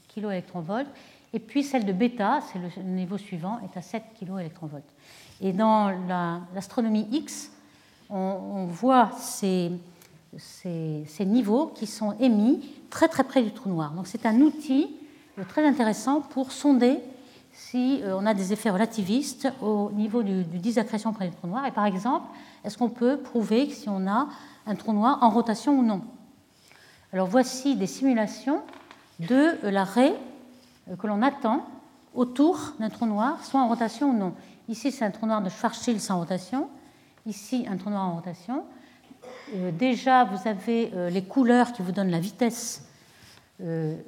[0.07, 0.87] kiloélectronvolts.
[1.33, 4.83] Et puis celle de bêta, c'est le niveau suivant, est à 7 kiloélectronvolts.
[5.39, 5.89] Et dans
[6.53, 7.51] l'astronomie X,
[8.09, 9.71] on, voit ces,
[11.19, 13.91] niveaux qui sont émis très très près du trou noir.
[13.93, 14.95] Donc c'est un outil
[15.47, 16.99] très intéressant pour sonder
[17.53, 21.47] si euh, on a des effets relativistes au niveau du, du disaccrétion près du trou
[21.47, 21.65] noir.
[21.65, 22.27] Et par exemple,
[22.63, 24.27] est-ce qu'on peut prouver si on a
[24.65, 26.01] un trou noir en rotation ou non?
[27.13, 28.61] Alors voici des simulations
[29.19, 29.71] de euh,
[30.95, 31.65] que l'on attend
[32.13, 34.33] autour d'un trou noir, soit en rotation ou non.
[34.67, 36.69] Ici, c'est un trou noir de Schwarzschild sans rotation.
[37.25, 38.63] Ici, un trou noir en rotation.
[39.55, 42.87] Euh, déjà, vous avez les couleurs qui vous donnent la vitesse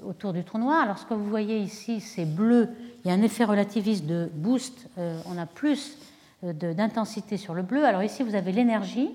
[0.07, 0.81] autour du trou noir.
[0.81, 2.69] Alors, ce que vous voyez ici, c'est bleu
[3.03, 5.97] il y a un effet relativiste de boost, euh, on a plus
[6.43, 7.83] euh, d'intensité sur le bleu.
[7.83, 9.09] Alors ici, vous avez l'énergie.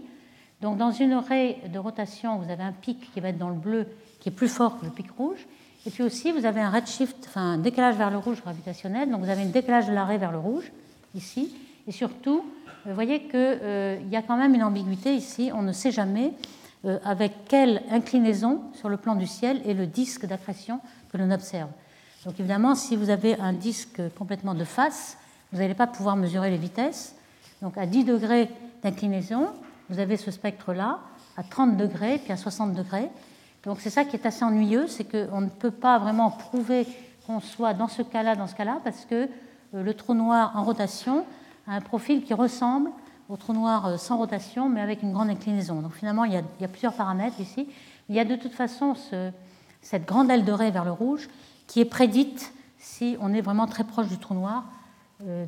[0.60, 3.54] Donc dans une raie de rotation, vous avez un pic qui va être dans le
[3.54, 3.86] bleu,
[4.20, 5.46] qui est plus fort que le pic rouge.
[5.88, 9.10] Et puis aussi, vous avez un redshift, enfin un décalage vers le rouge gravitationnel.
[9.10, 10.70] Donc vous avez un décalage de la raie vers le rouge,
[11.14, 11.56] ici.
[11.86, 12.44] Et surtout,
[12.84, 15.50] vous voyez qu'il euh, y a quand même une ambiguïté ici.
[15.54, 16.34] On ne sait jamais
[17.04, 21.70] avec quelle inclinaison sur le plan du ciel est le disque d'accrétion que l'on observe.
[22.26, 25.16] Donc évidemment, si vous avez un disque complètement de face,
[25.52, 27.16] vous n'allez pas pouvoir mesurer les vitesses.
[27.62, 28.50] Donc à 10 degrés
[28.82, 29.48] d'inclinaison,
[29.88, 31.00] vous avez ce spectre-là,
[31.38, 33.08] à 30 degrés, puis à 60 degrés.
[33.64, 36.86] Donc c'est ça qui est assez ennuyeux, c'est qu'on ne peut pas vraiment prouver
[37.26, 39.28] qu'on soit dans ce cas-là, dans ce cas-là, parce que
[39.74, 41.26] euh, le trou noir en rotation
[41.66, 42.90] a un profil qui ressemble
[43.28, 45.82] au trou noir euh, sans rotation, mais avec une grande inclinaison.
[45.82, 47.68] Donc finalement, il y a, plusieurs paramètres ici.
[48.08, 48.94] Il y a de toute façon
[49.82, 51.28] cette grande aile de raie vers le rouge
[51.66, 54.64] qui est prédite si on est vraiment très proche du trou noir
[55.26, 55.44] euh,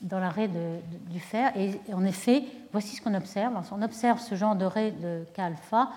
[0.00, 1.52] dans, dans l'arrêt du fer.
[1.56, 3.54] Et en effet, voici ce qu'on observe.
[3.72, 5.90] On observe ce genre de raie de K-alpha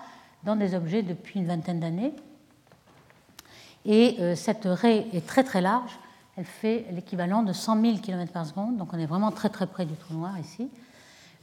[0.44, 2.14] dans des objets depuis une vingtaine d'années.
[3.84, 5.98] Et euh, cette raie est très très large.
[6.36, 9.66] Elle fait l'équivalent de 100 000 km par seconde, donc on est vraiment très très
[9.66, 10.70] près du trou noir ici.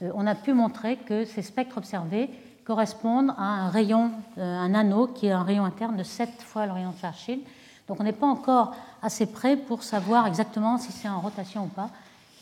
[0.01, 2.29] Euh, on a pu montrer que ces spectres observés
[2.65, 6.65] correspondent à un rayon, euh, un anneau qui est un rayon interne de 7 fois
[6.65, 7.41] le rayon de Schwarzschild.
[7.87, 11.67] Donc on n'est pas encore assez près pour savoir exactement si c'est en rotation ou
[11.67, 11.89] pas,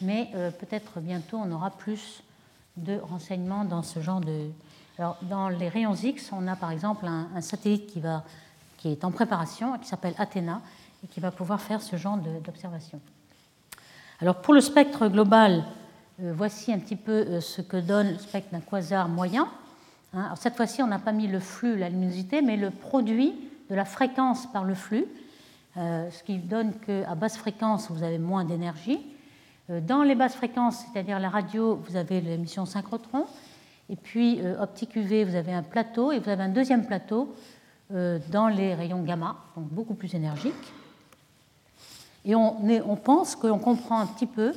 [0.02, 2.24] mais euh, peut-être bientôt on aura plus
[2.76, 4.50] de renseignements dans ce genre de.
[4.98, 8.24] Alors dans les rayons X, on a par exemple un, satellite qui, va,
[8.78, 10.62] qui est en préparation, qui s'appelle Athéna,
[11.04, 13.00] et qui va pouvoir faire ce genre d'observation.
[14.20, 15.64] Alors pour le spectre global,
[16.22, 19.48] euh, voici un petit peu ce que donne le spectre d'un quasar moyen.
[20.14, 23.34] Hein, cette fois-ci, on n'a pas mis le flux, la luminosité, mais le produit
[23.70, 25.06] de la fréquence par le flux,
[25.78, 29.00] euh, ce qui donne qu'à basse fréquence, vous avez moins d'énergie.
[29.70, 33.26] Euh, dans les basses fréquences, c'est-à-dire la radio, vous avez l'émission synchrotron.
[33.90, 36.12] Et puis, euh, optique UV, vous avez un plateau.
[36.12, 37.34] Et vous avez un deuxième plateau
[37.90, 40.54] dans les rayons gamma, donc beaucoup plus énergique.
[42.26, 44.52] Et on, pense qu'on comprend un petit peu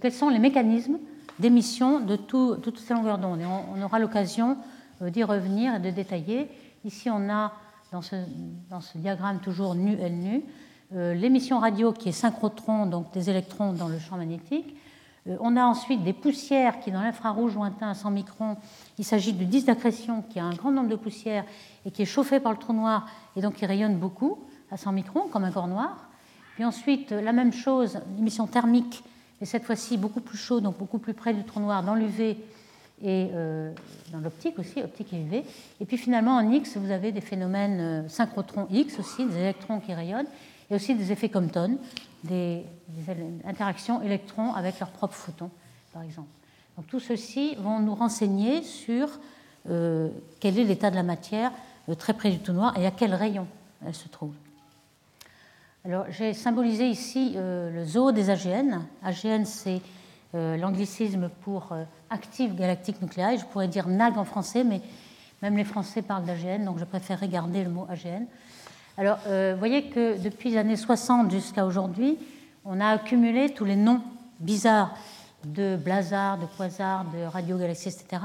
[0.00, 0.98] quels sont les mécanismes
[1.38, 3.40] d'émission de, toutes ces longueurs d'onde.
[3.40, 4.56] Et on aura l'occasion
[5.02, 6.48] euh, d'y revenir et de détailler.
[6.84, 7.52] Ici, on a
[7.90, 8.16] dans ce,
[8.96, 10.40] diagramme toujours nu L nu euh,
[10.92, 14.76] l'émission radio qui est synchrotron, donc des électrons dans le champ magnétique.
[15.28, 18.56] Euh, on a ensuite des poussières qui, dans l'infrarouge lointain à 100 microns,
[18.98, 21.44] il s'agit du disque d'accrétion qui a un grand nombre de poussières
[21.86, 24.38] et qui est chauffé par le trou noir et donc qui rayonne beaucoup
[24.70, 26.08] à 100 microns, comme un corps noir.
[26.54, 29.02] Puis ensuite, la même chose, l'émission thermique,
[29.40, 32.38] et cette fois-ci beaucoup plus chaud, donc beaucoup plus près du trou noir dans l'UV
[33.02, 33.72] et euh,
[34.12, 35.42] dans l'optique aussi, optique et UV.
[35.80, 39.80] Et puis finalement, en X, vous avez des phénomènes euh, synchrotrons X aussi, des électrons
[39.80, 40.28] qui rayonnent,
[40.70, 41.78] et aussi des effets Compton,
[42.22, 42.64] des,
[43.44, 45.50] interactions électrons avec leurs propres photons,
[45.92, 46.28] par exemple.
[46.76, 49.08] Donc tout ceci vont nous renseigner sur
[49.70, 50.08] euh,
[50.40, 51.52] quel est l'état de la matière
[51.98, 53.46] très près du tout noir et à quel rayon
[53.86, 54.32] elle se trouve.
[55.84, 58.80] Alors j'ai symbolisé ici le zoo des AGN.
[59.02, 59.82] AGN, c'est
[60.32, 61.74] l'anglicisme pour
[62.08, 63.36] active galactique nucléaire.
[63.38, 64.80] Je pourrais dire NAG en français, mais
[65.44, 68.24] même les Français parlent d'AGN, donc je préférerais garder le mot AGN.
[68.96, 72.16] Alors, euh, vous voyez que depuis les années 60 jusqu'à aujourd'hui,
[72.64, 74.00] on a accumulé tous les noms
[74.38, 74.94] bizarres
[75.44, 78.22] de blazars, de quasars, de radiogalaxies, etc.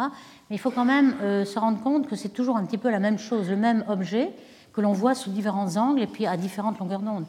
[0.49, 2.91] Mais il faut quand même euh, se rendre compte que c'est toujours un petit peu
[2.91, 4.31] la même chose, le même objet,
[4.71, 7.25] que l'on voit sous différents angles et puis à différentes longueurs d'onde.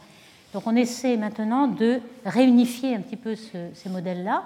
[0.52, 4.44] Donc on essaie maintenant de réunifier un petit peu ces modèles-là.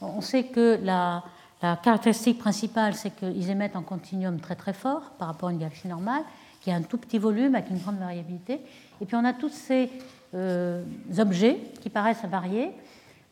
[0.00, 1.24] On sait que la,
[1.62, 5.58] la caractéristique principale, c'est qu'ils émettent un continuum très très fort par rapport à une
[5.58, 6.22] galaxie normale,
[6.60, 8.60] qui a un tout petit volume avec une grande variabilité.
[9.00, 9.90] Et puis on a tous ces
[10.34, 10.84] euh,
[11.18, 12.70] objets qui paraissent varier,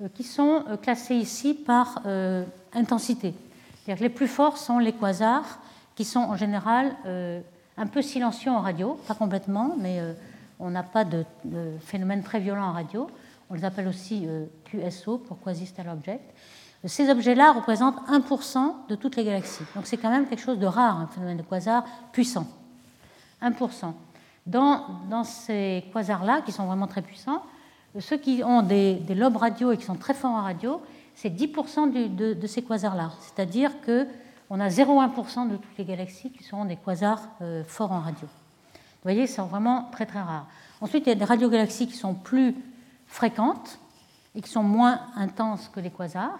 [0.02, 2.02] euh, qui sont euh, classés ici par
[2.72, 3.34] intensité.
[3.84, 5.60] C'est-à-dire que les plus forts sont les quasars,
[5.94, 6.94] qui sont en général
[7.76, 10.00] un peu silencieux en radio, pas complètement, mais
[10.60, 11.24] on n'a pas de,
[11.80, 13.08] phénomène très violent en radio.
[13.50, 14.28] On les appelle aussi
[14.64, 16.22] QSO pour Quasi-Stellar Object.
[16.84, 19.64] Ces objets-là représentent 1% de toutes les galaxies.
[19.74, 22.46] Donc c'est quand même quelque chose de rare, un phénomène de quasar puissant.
[23.42, 23.92] 1%.
[24.46, 27.42] Dans, ces quasars-là, qui sont vraiment très puissants,
[28.00, 30.80] ceux qui ont des, lobes radio et qui sont très forts en radio,
[31.14, 33.10] c'est 10% de, ces quasars-là.
[33.20, 38.00] C'est-à-dire qu'on a 0,1% de toutes les galaxies qui sont des quasars euh, forts en
[38.00, 38.26] radio.
[38.26, 40.46] Vous voyez, c'est vraiment très très rare.
[40.80, 42.54] Ensuite, il y a des radiogalaxies qui sont plus
[43.06, 43.78] fréquentes
[44.34, 46.38] et qui sont moins intenses que les quasars.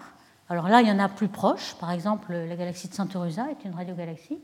[0.49, 1.75] Alors là, il y en a plus proches.
[1.79, 4.39] Par exemple, la galaxie de Centaurus est une radiogalaxie.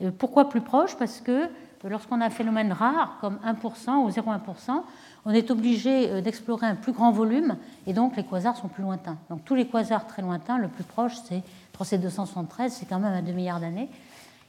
[0.00, 0.96] Et pourquoi plus proche?
[0.96, 1.48] Parce que
[1.88, 4.82] lorsqu'on a un phénomène rare, comme 1% ou 0,1%,
[5.26, 8.82] on est obligé euh, d'explorer un plus grand volume, et donc les quasars sont plus
[8.82, 9.18] lointains.
[9.30, 11.42] Donc tous les quasars très lointains, le plus proche, c'est
[11.78, 13.88] 3C273, c'est quand même à 2 milliards d'années.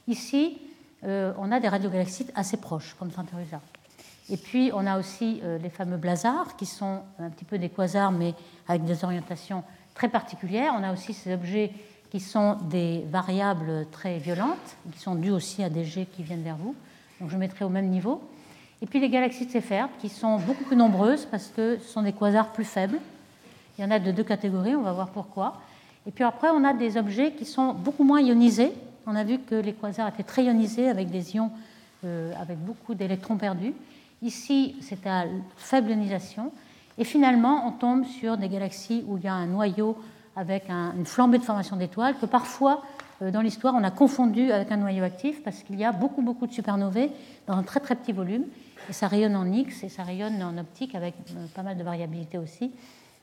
[0.08, 0.58] Ici,
[1.04, 3.46] euh, on a des radiogalaxies assez proches, comme Centaurus
[4.30, 7.68] Et puis, on a aussi euh, les fameux blazars, qui sont un petit peu des
[7.68, 8.34] quasars, mais
[8.68, 9.62] avec des orientations
[9.94, 10.74] très particulières.
[10.78, 11.72] On a aussi ces objets
[12.10, 16.42] qui sont des variables très violentes, qui sont dues aussi à des jets qui viennent
[16.42, 16.74] vers vous.
[17.20, 18.22] Donc je mettrai au même niveau.
[18.82, 22.02] Et puis les galaxies de Seyfert, qui sont beaucoup plus nombreuses parce que ce sont
[22.02, 22.98] des quasars plus faibles.
[23.78, 25.60] Il y en a de deux catégories, on va voir pourquoi.
[26.06, 28.72] Et puis après, on a des objets qui sont beaucoup moins ionisés.
[29.06, 31.50] On a vu que les quasars étaient très ionisés avec des ions
[32.04, 33.74] euh, avec beaucoup d'électrons perdus.
[34.22, 35.24] Ici, c'est à
[35.56, 36.52] faible ionisation.
[36.98, 39.96] Et finalement, on tombe sur des galaxies où il y a un noyau
[40.36, 42.82] avec une flambée de formation d'étoiles que parfois
[43.20, 46.46] dans l'histoire, on a confondu avec un noyau actif parce qu'il y a beaucoup, beaucoup
[46.46, 47.08] de supernovae
[47.46, 48.44] dans un très, très petit volume.
[48.88, 51.82] Et ça rayonne en X et ça rayonne en optique avec euh, pas mal de
[51.82, 52.72] variabilité aussi.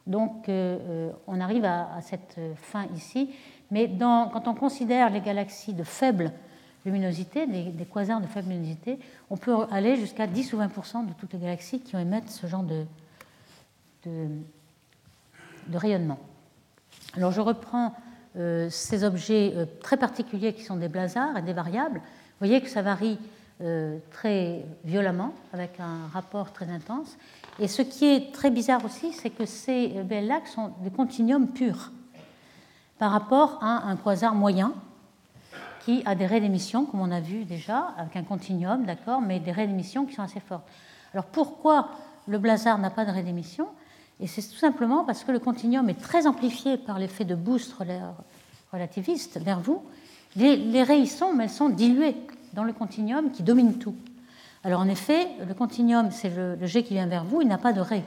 [0.08, 3.30] Donc, euh, on arrive à, cette fin ici.
[3.72, 6.32] Mais quand on considère les galaxies de faible
[6.86, 11.34] luminosité, des, quasars de faible luminosité, on peut aller jusqu'à 10 ou 20% de toutes
[11.34, 12.86] les galaxies qui émettent ce genre de,
[14.06, 16.20] de rayonnement.
[17.16, 17.90] Alors, je reprends euh,
[18.70, 22.70] ces objets euh, très particuliers qui sont des blazars et des variables, vous voyez que
[22.70, 23.20] ça varie
[23.62, 27.18] euh, très violemment, avec un rapport très intense.
[27.60, 31.92] Et ce qui est très bizarre aussi, c'est que ces BL-là sont des continuums purs
[32.98, 34.74] par rapport à un quasar moyen
[35.86, 39.40] qui a des raies d'émission, comme on a vu déjà, avec un continuum, d'accord, mais
[39.40, 40.68] des raies d'émission qui sont assez fortes.
[41.14, 41.90] Alors pourquoi
[42.28, 43.68] le blazar n'a pas de raies d'émission
[44.24, 47.76] et c'est tout simplement parce que le continuum est très amplifié par l'effet de boost
[48.72, 49.84] relativiste vers vous.
[50.38, 52.16] Les, raies sont, mais elles sont diluées
[52.54, 53.96] dans le continuum qui domine tout.
[54.64, 57.74] Alors en effet, le continuum, c'est le, jet qui vient vers vous, il n'a pas
[57.74, 58.06] de raies.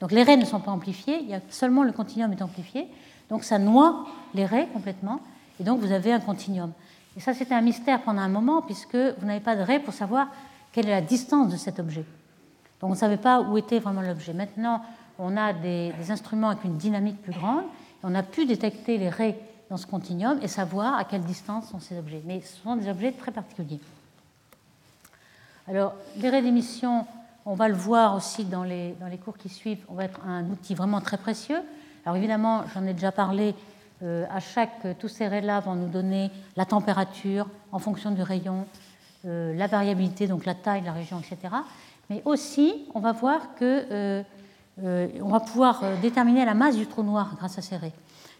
[0.00, 2.88] Donc les raies ne sont pas amplifiées, il y a seulement le continuum est amplifié.
[3.30, 5.20] Donc ça noie les raies complètement,
[5.60, 6.72] et donc vous avez un continuum.
[7.16, 9.94] Et ça, c'était un mystère pendant un moment, puisque vous n'avez pas de raies pour
[9.94, 10.26] savoir
[10.72, 12.04] quelle est la distance de cet objet.
[12.80, 14.32] Donc on ne savait pas où était vraiment l'objet.
[14.32, 14.82] Maintenant,
[15.22, 19.08] on a des, instruments avec une dynamique plus grande, et on a pu détecter les
[19.08, 19.38] raies
[19.70, 22.22] dans ce continuum et savoir à quelle distance sont ces objets.
[22.26, 23.80] Mais ce sont des objets très particuliers.
[25.68, 27.06] Alors, les raies d'émission,
[27.46, 30.20] on va le voir aussi dans les, dans les cours qui suivent, on va être
[30.26, 31.60] un outil vraiment très précieux.
[32.04, 33.54] Alors évidemment, j'en ai déjà parlé,
[34.02, 38.66] euh, à chaque, tous ces raies-là vont nous donner la température en fonction du rayon,
[39.24, 41.54] euh, la variabilité, donc la taille, la région, etc.
[42.10, 44.22] Mais aussi, on va voir que euh, euh,
[44.80, 47.92] on va pouvoir euh, déterminer la masse du trou noir grâce à ces raies.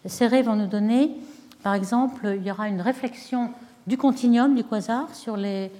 [0.06, 1.14] Ces raies vont nous donner,
[1.62, 3.50] par exemple, il y aura une réflexion
[3.86, 5.70] du continuum du quasar sur les,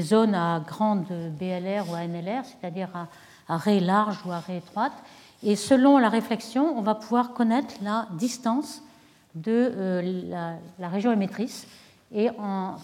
[0.00, 1.06] zones à grande
[1.38, 2.88] BLR ou à NLR, c'est-à-dire
[3.48, 4.92] à, raies larges ou à raies étroites.
[5.42, 8.82] Et selon la réflexion, on va pouvoir connaître la distance
[9.34, 11.66] de euh, la, région émettrice
[12.12, 12.28] et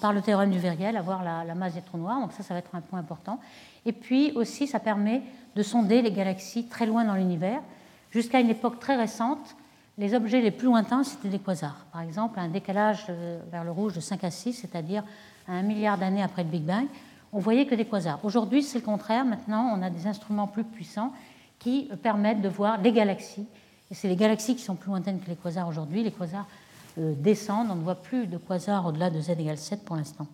[0.01, 2.21] par le théorème du Viriel avoir la, la, masse des trous noirs.
[2.21, 3.41] Donc ça, ça va être un point important.
[3.87, 5.23] Et puis aussi, ça permet
[5.55, 7.63] de sonder les galaxies très loin dans l'univers.
[8.11, 9.57] Jusqu'à une époque très récente,
[9.97, 11.87] les objets les plus lointains, c'était des quasars.
[11.93, 15.05] Par exemple, un décalage euh, vers le rouge de 5 à 6, c'est-à-dire
[15.49, 16.87] un milliard d'années après le Big Bang,
[17.33, 18.23] on voyait que des quasars.
[18.25, 19.25] Aujourd'hui, c'est le contraire.
[19.25, 21.13] Maintenant, on a des instruments plus puissants
[21.59, 23.47] qui permettent de voir les galaxies.
[23.91, 26.03] Et c'est les galaxies qui sont plus lointaines que les quasars aujourd'hui.
[26.03, 26.47] Les quasars
[26.99, 30.27] euh, descendent, on ne voit plus de quasars au-delà de z égale 7 pour l'instant.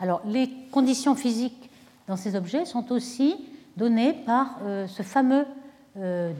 [0.00, 1.69] Alors, les conditions physiques
[2.10, 3.36] dans ces objets sont aussi
[3.76, 4.58] données par
[4.88, 5.46] ce fameux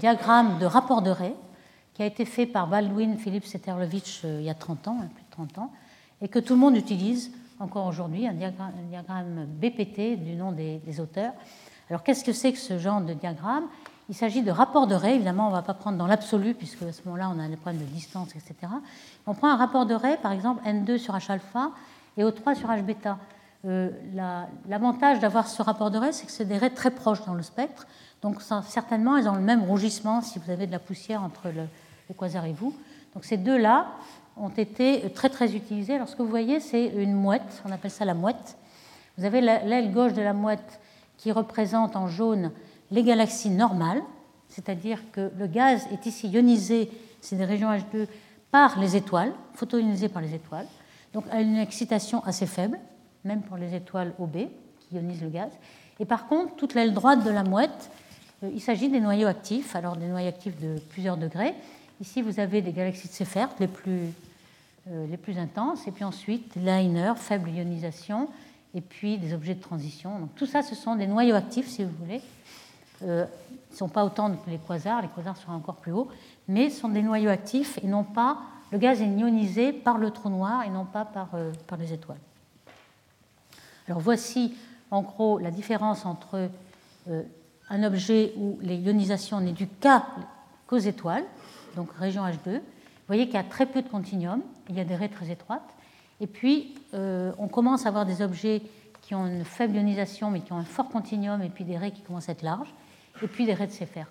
[0.00, 1.34] diagramme de rapport de Ray
[1.94, 5.22] qui a été fait par Baldwin Philippe Seterlovich il y a 30 ans, hein, plus
[5.22, 5.70] de 30 ans,
[6.20, 11.32] et que tout le monde utilise encore aujourd'hui, un diagramme, BPT du nom des, auteurs.
[11.88, 13.64] Alors qu'est-ce que c'est que ce genre de diagramme?
[14.08, 16.82] Il s'agit de rapport de Ray, évidemment on ne va pas prendre dans l'absolu, puisque
[16.82, 18.72] à ce moment-là on a des problèmes de distance, etc.
[19.26, 21.70] On prend un rapport de Ray, par exemple N2 sur H alpha
[22.16, 23.18] et O3 sur H bêta.
[23.66, 23.90] Euh,
[24.66, 27.42] l'avantage d'avoir ce rapport de Ray, c'est que c'est des rays très proches dans le
[27.42, 27.86] spectre,
[28.22, 31.66] donc certainement elles ont le même rougissement si vous avez de la poussière entre le,
[32.14, 32.74] quasar et vous.
[33.14, 33.86] Donc ces deux-là,
[34.36, 35.96] ont été très très utilisés.
[35.96, 38.56] Alors ce que vous voyez, c'est une mouette, on appelle ça la mouette.
[39.18, 40.80] Vous avez l'aile gauche de la mouette
[41.18, 42.50] qui représente en jaune
[42.90, 44.00] les galaxies normales,
[44.48, 46.90] c'est-à-dire que le gaz est ici ionisé,
[47.20, 48.06] c'est des régions H2,
[48.50, 50.66] par les étoiles, photoionisé par les étoiles,
[51.12, 52.78] donc à une excitation assez faible,
[53.24, 54.36] même pour les étoiles OB
[54.80, 55.50] qui ionisent le gaz.
[55.98, 57.90] Et par contre, toute l'aile droite de la mouette,
[58.42, 61.54] euh, il s'agit des noyaux actifs, alors des noyaux actifs de plusieurs degrés.
[62.00, 64.12] Ici, vous avez des galaxies de Seyfert, les plus
[64.88, 68.28] euh, les plus intenses, et puis ensuite liner, faible ionisation,
[68.74, 70.18] et puis des objets de transition.
[70.18, 72.22] Donc tout ça, ce sont des noyaux actifs, si vous voulez.
[73.02, 73.26] Euh,
[73.70, 76.08] ils ne sont pas autant que les quasars, les quasars sont encore plus hauts,
[76.48, 78.38] mais ce sont des noyaux actifs et non pas,
[78.72, 81.28] le gaz est ionisé par le trou noir et non pas par
[81.78, 82.18] les étoiles.
[83.90, 84.54] Alors voici
[84.92, 86.48] en gros la différence entre
[87.70, 89.68] un objet où l'ionisation n'est due
[90.68, 91.24] qu'aux étoiles,
[91.74, 92.60] donc région H2, vous
[93.08, 95.68] voyez qu'il y a très peu de continuum, il y a des raies très étroites.
[96.20, 98.62] Et puis, euh, on commence à avoir des objets
[99.02, 101.90] qui ont une faible ionisation, mais qui ont un fort continuum, et puis des raies
[101.90, 102.72] qui commencent à être larges,
[103.22, 104.06] et puis des raies de Seyfert.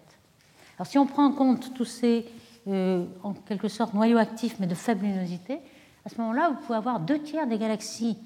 [0.77, 2.25] Alors, si on prend en compte tous ces,
[2.67, 5.59] euh, en quelque sorte, noyaux actifs, mais de faible luminosité,
[6.05, 8.17] à ce moment-là, vous pouvez avoir deux tiers des galaxies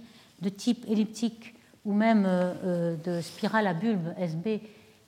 [0.44, 4.62] de type elliptique ou même euh, de spirale à bulbe SB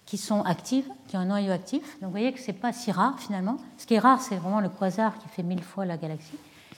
[0.06, 1.82] qui sont actives, qui ont un noyau actif.
[2.00, 3.58] Donc vous voyez que ce n'est pas si rare finalement.
[3.78, 6.38] Ce qui est rare, c'est vraiment le quasar qui fait mille fois la galaxie.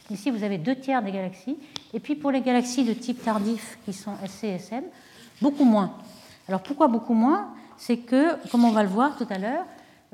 [0.10, 1.58] Ici, vous avez deux tiers des galaxies.
[1.94, 4.84] Et puis pour les galaxies de type tardif qui sont SCSM,
[5.42, 5.94] beaucoup moins.
[6.48, 7.50] Alors pourquoi beaucoup moins?
[7.78, 9.66] C'est que, comme on va le voir tout à l'heure,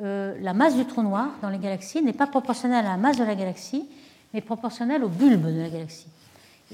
[0.02, 3.18] euh, la masse du trou noir dans les galaxies n'est pas proportionnelle à la masse
[3.18, 3.88] de la galaxie,
[4.34, 6.08] mais proportionnelle au bulbe de la galaxie.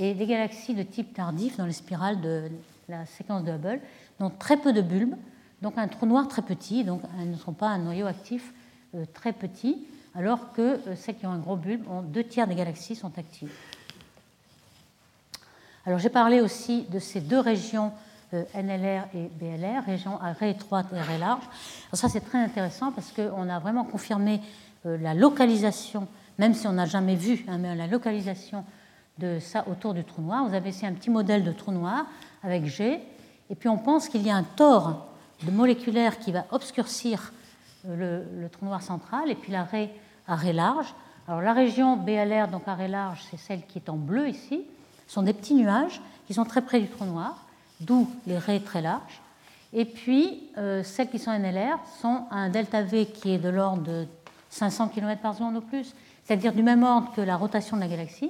[0.01, 2.43] Et les galaxies de type tardif dans les spirales de
[2.87, 3.81] la séquence de Hubble
[4.21, 5.15] n'ont très peu de bulbes,
[5.61, 8.53] donc un trou noir très petit, donc elles ne sont pas un noyau actif
[8.95, 9.85] euh, très petit,
[10.15, 11.83] alors que euh, celles qui ont un gros bulbe,
[12.13, 13.51] deux tiers des galaxies sont actives.
[15.85, 17.91] Alors j'ai parlé aussi de ces deux régions
[18.33, 21.43] euh, NLR et BLR, régions à raie étroite et raie large.
[21.43, 24.39] Alors ça c'est très intéressant parce qu'on a vraiment confirmé
[24.85, 28.63] la localisation, même si on n'a jamais vu hein, mais la localisation
[29.19, 30.47] de ça autour du trou noir.
[30.47, 32.05] Vous avez ici un petit modèle de trou noir
[32.41, 32.99] avec G,
[33.49, 35.07] et puis on pense qu'il y a un tore
[35.43, 37.33] de moléculaire qui va obscurcir
[37.87, 39.89] euh, le, trou noir central et puis la raie
[40.27, 40.93] à raie large.
[41.27, 44.65] Alors la région BLR, donc raie large, c'est celle qui est en bleu ici,
[45.07, 47.45] ce sont des petits nuages qui sont très près du trou noir,
[47.79, 49.21] d'où les raies très larges.
[49.73, 53.83] Et puis euh, celles qui sont NLR sont un delta V qui est de l'ordre
[53.83, 54.07] de
[54.49, 55.93] 500 km par seconde ou plus,
[56.29, 58.29] c'est-à-dire du même ordre que la rotation de la galaxie.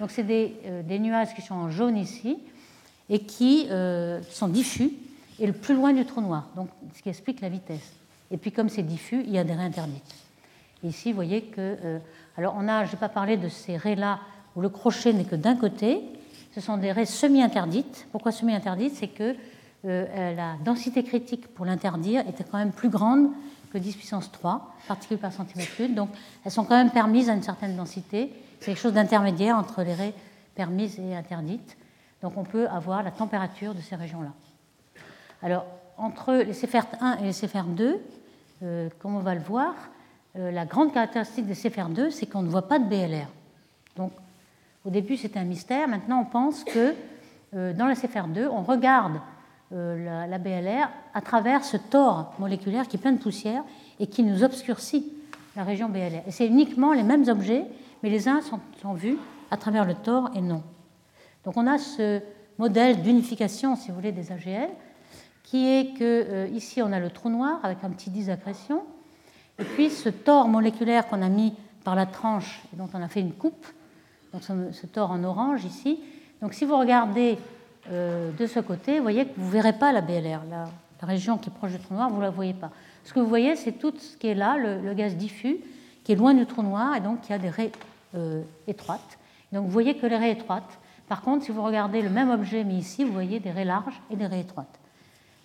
[0.00, 2.36] Donc c'est des, euh, nuages qui sont en jaune ici
[3.08, 3.68] et qui
[4.30, 4.92] sont diffus
[5.38, 7.94] et le plus loin du trou noir, donc ce qui explique la vitesse.
[8.30, 10.14] Et puis comme c'est diffus, il y a des raies interdites.
[10.82, 11.76] ici, vous voyez que...
[11.84, 11.98] Euh,
[12.36, 14.20] alors on a, je n'ai pas parlé de ces raies-là
[14.56, 16.00] où le crochet n'est que d'un côté.
[16.54, 18.06] Ce sont des raies semi-interdites.
[18.12, 18.94] Pourquoi semi-interdites?
[18.94, 19.34] C'est que
[19.84, 23.30] euh, la densité critique pour l'interdire était quand même plus grande
[23.72, 25.94] que 10 puissance 3 particules par centimètre cube.
[25.94, 26.10] Donc
[26.44, 28.32] elles sont quand même permises à une certaine densité.
[28.60, 30.14] C'est quelque chose d'intermédiaire entre les raies
[30.54, 31.76] permises et interdites.
[32.22, 34.32] Donc on peut avoir la température de ces régions-là.
[35.42, 35.66] Alors,
[35.96, 38.00] entre les CFR 1 et les CFR 2,
[38.62, 39.74] euh, comme on va le voir,
[40.36, 43.28] euh, la grande caractéristique des CFR 2, c'est qu'on ne voit pas de BLR.
[43.96, 44.12] Donc,
[44.84, 45.86] au début, c'était un mystère.
[45.88, 46.94] Maintenant, on pense que
[47.54, 49.20] euh, dans la CFR 2, on regarde
[49.70, 53.62] la, BLR à travers ce tore moléculaire qui est plein de poussière
[54.00, 55.12] et qui nous obscurcit
[55.56, 56.22] la région BLR.
[56.26, 57.64] Et c'est uniquement les mêmes objets,
[58.02, 59.18] mais les uns sont, vus
[59.50, 60.62] à travers le tore et non.
[61.44, 62.20] Donc, on a ce
[62.58, 64.68] modèle d'unification, si vous voulez, des AGL
[65.50, 68.82] qui est que euh, ici on a le trou noir avec un petit d'accrétion,
[69.58, 71.54] et puis ce tore moléculaire qu'on a mis
[71.84, 73.66] par la tranche et dont on a fait une coupe,
[74.32, 76.00] donc ce, tore en orange ici.
[76.42, 77.38] Donc si vous regardez
[77.90, 80.66] euh, de ce côté, vous voyez que vous ne verrez pas la BLR, la,
[81.00, 82.70] région qui est proche du trou noir, vous ne la voyez pas.
[83.04, 85.58] Ce que vous voyez, c'est tout ce qui est là, le, gaz diffus,
[86.02, 87.70] qui est loin du trou noir et donc qui a des raies
[88.14, 89.18] euh, étroites.
[89.52, 90.78] Donc vous voyez que les raies étroites
[91.08, 94.00] Par contre, si vous regardez le même objet, mais ici, vous voyez des raies larges
[94.10, 94.78] et des raies étroites.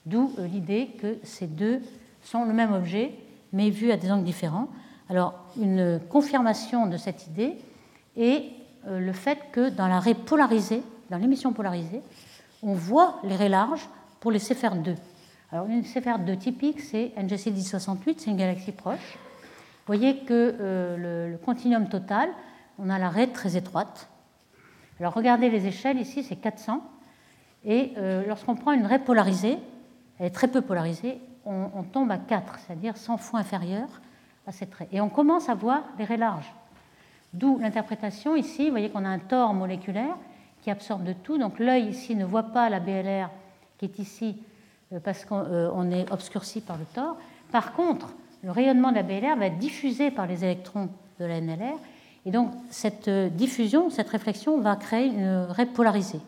[0.06, 1.82] D'où euh, l'idée que ces deux
[2.24, 3.14] sont le même objet,
[3.54, 4.70] mais vus à des angles différents.
[5.10, 7.54] Alors, une confirmation de cette idée
[8.18, 8.46] est
[8.88, 12.02] le fait que dans la raie polarisée, dans l'émission polarisée,
[12.64, 13.88] on voit les raies larges
[14.20, 14.95] pour les CFR2.
[15.51, 19.18] Alors, une CFR2 typique, c'est NGC 1068, c'est une galaxie proche.
[19.86, 22.30] Vous voyez que euh, le, continuum total,
[22.80, 24.09] on a la raie très étroite.
[24.99, 26.82] Alors, regardez les échelles, ici, c'est 400.
[27.66, 29.57] Et euh, lorsqu'on prend une raie polarisée,
[30.18, 34.01] elle est très peu polarisée, on, tombe à 4, c'est-à-dire 100 fois inférieure
[34.47, 34.88] à cette raie.
[34.93, 36.53] Et on commence à voir les raies larges.
[37.34, 40.16] D'où l'interprétation ici, vous voyez qu'on a un tore moléculaire
[40.64, 41.38] qui absorbe de tout.
[41.38, 43.30] Donc l'œil ici ne voit pas la BLR
[43.78, 44.38] qui est ici
[44.93, 47.18] euh, parce qu'on euh, est obscurci par le tore.
[47.51, 50.89] Par contre, le rayonnement de la BLR va être diffusé par les électrons
[51.20, 51.78] de la NLR.
[52.26, 56.22] Et donc cette euh, diffusion, cette réflexion va créer une raie polarisée.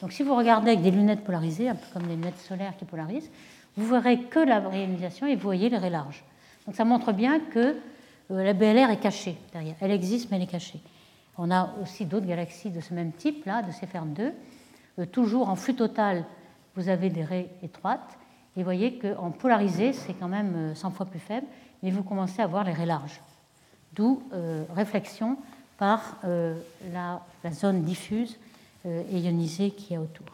[0.00, 2.84] Donc si vous regardez avec des lunettes polarisées, un peu comme des lunettes solaires qui
[2.84, 3.30] polarisent,
[3.76, 6.24] vous verrez que la réalisation et vous voyez les raies larges.
[6.66, 7.76] Donc ça montre bien que
[8.28, 9.76] la BLR est cachée derrière.
[9.80, 10.80] Elle existe, mais elle est cachée.
[11.38, 14.32] On a aussi d'autres galaxies de ce même type, là, de CFR2.
[14.98, 16.24] Euh, toujours en flux total,
[16.76, 18.18] vous avez des raies étroites.
[18.56, 21.46] Et vous voyez qu'en polarisé, c'est quand même 100 euh, fois plus faible,
[21.82, 23.20] mais vous commencez à voir les raies larges.
[23.94, 25.36] D'où euh, réflexion
[25.78, 26.18] par
[26.92, 27.20] la,
[27.50, 28.38] zone diffuse
[28.84, 30.26] et ionisée qui est autour.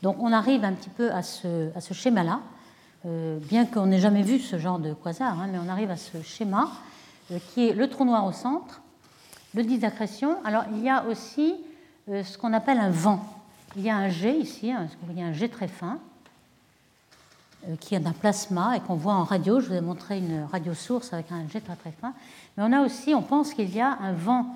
[0.00, 2.38] Donc on arrive un petit peu à ce, schéma-là,
[3.04, 6.22] bien qu'on n'ait jamais vu ce genre de quasar, hein, mais on arrive à ce
[6.22, 6.70] schéma
[7.48, 8.80] qui est le trou noir au centre,
[9.62, 10.36] le disque d'accrétion.
[10.44, 11.54] Alors, il y a aussi
[12.10, 13.24] euh, ce qu'on appelle un vent.
[13.76, 15.98] Il y a un jet ici, hein, il y a un jet très fin,
[17.66, 19.60] euh, qui est un plasma et qu'on voit en radio.
[19.60, 22.12] Je vous ai montré une radio source avec un jet très très fin.
[22.56, 24.46] Mais on a aussi, on pense qu'il y a un vent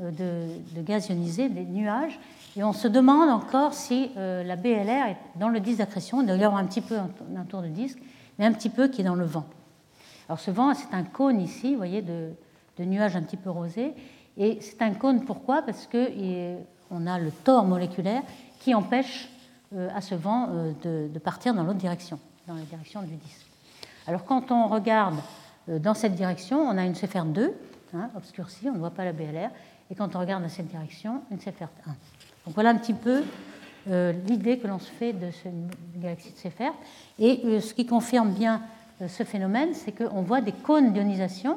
[0.00, 2.18] euh, de, gaz ionisé, des nuages,
[2.56, 6.18] et on se demande encore si la BLR est dans le disque d'accrétion.
[6.18, 8.00] Avoir un petit peu un tour de disque,
[8.38, 9.46] mais un petit peu qui est dans le vent.
[10.28, 12.30] Alors ce vent, c'est un cône ici, vous voyez, de,
[12.78, 13.94] de nuages un petit peu rosés.
[14.40, 15.60] Et c'est un cône, pourquoi?
[15.60, 18.22] Parce qu'on a le tort moléculaire
[18.58, 19.28] qui empêche
[19.76, 22.18] euh, à ce vent euh, de, partir dans l'autre direction,
[22.48, 23.46] dans la direction du disque.
[24.06, 25.16] Alors quand on regarde
[25.68, 27.52] euh, dans cette direction, on a une CFR 2,
[27.94, 29.50] hein, obscurcie, on ne voit pas la BLR,
[29.90, 31.90] et quand on regarde dans cette direction, une CFR 1.
[32.46, 33.22] Donc voilà un petit peu
[33.86, 36.72] l'idée que l'on se fait de cette galaxie de CFR.
[37.18, 38.62] Et ce qui confirme bien
[39.00, 41.56] ce phénomène, c'est qu'on voit des cônes d'ionisation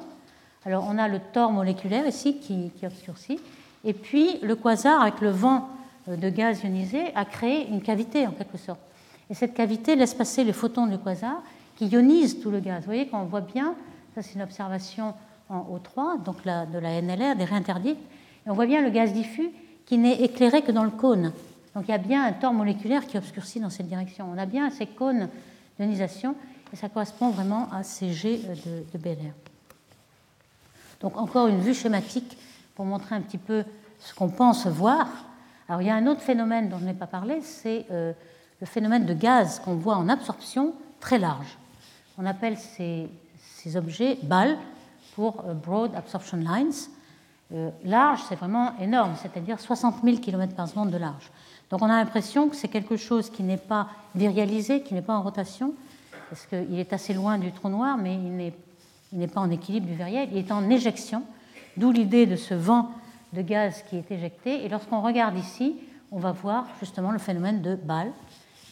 [0.65, 3.39] alors on a le tore moléculaire ici qui, obscurcit,
[3.83, 5.69] et puis le quasar avec le vent
[6.07, 8.79] euh, de gaz ionisé a créé une cavité en quelque sorte.
[9.29, 11.41] Et cette cavité laisse passer les photons du quasar
[11.75, 12.79] qui ionisent tout le gaz.
[12.79, 13.75] Vous voyez qu'on voit bien,
[14.15, 15.13] ça c'est une observation
[15.49, 17.97] en O3, donc de la NLR, des réinterdits,
[18.45, 19.49] et on voit bien le gaz diffus
[19.85, 21.33] qui n'est éclairé que dans le cône.
[21.75, 24.27] Donc il y a bien un tore moléculaire qui obscurcit dans cette direction.
[24.33, 25.27] On a bien ces cônes
[25.77, 26.35] d'ionisation
[26.71, 28.99] et ça correspond vraiment à ces jets de, de.
[31.03, 32.37] Donc encore une vue schématique
[32.75, 33.65] pour montrer un petit peu
[33.99, 35.07] ce qu'on pense voir.
[35.67, 38.13] Alors il y a un autre phénomène dont je n'ai pas parlé, c'est euh,
[38.61, 41.57] le phénomène de gaz qu'on voit en absorption très large.
[42.17, 43.09] On appelle ces,
[43.75, 44.57] objets BAL
[45.15, 46.73] pour euh, Broad Absorption Lines.
[47.53, 51.31] Euh, large, c'est vraiment énorme, c'est-à-dire 60 000 km par seconde de large.
[51.69, 55.15] Donc on a l'impression que c'est quelque chose qui n'est pas virialisé, qui n'est pas
[55.15, 55.73] en rotation,
[56.29, 58.53] parce qu'il est assez loin du trou noir, mais il n'est
[59.13, 61.23] il n'est pas en équilibre du verrier, il est en éjection,
[61.77, 62.91] d'où l'idée de ce vent
[63.31, 64.65] de gaz qui est éjecté.
[64.65, 65.75] Et lorsqu'on regarde ici,
[66.11, 68.11] on va voir justement le phénomène de Ball.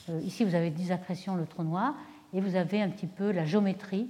[0.09, 1.93] Euh, ici, vous avez disaccrétion, le trou noir,
[2.33, 4.07] et vous avez un petit peu la géométrie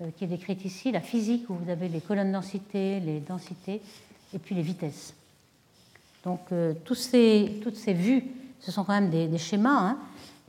[0.00, 3.82] euh, qui est décrite ici, la physique, où vous avez les colonnes densité, les densités,
[4.32, 5.14] et puis les vitesses.
[6.24, 8.24] Donc, euh, ces, toutes ces vues,
[8.60, 9.98] ce sont quand même des, schémas, hein,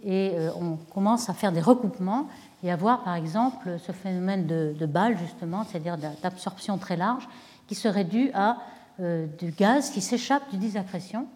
[0.03, 2.29] et on commence à faire des recoupements
[2.63, 7.27] et avoir par exemple ce phénomène de, de balle justement, c'est-à-dire d'absorption très large,
[7.67, 8.57] qui serait dû à
[8.99, 11.27] euh, du gaz qui s'échappe du disque d'accrétion,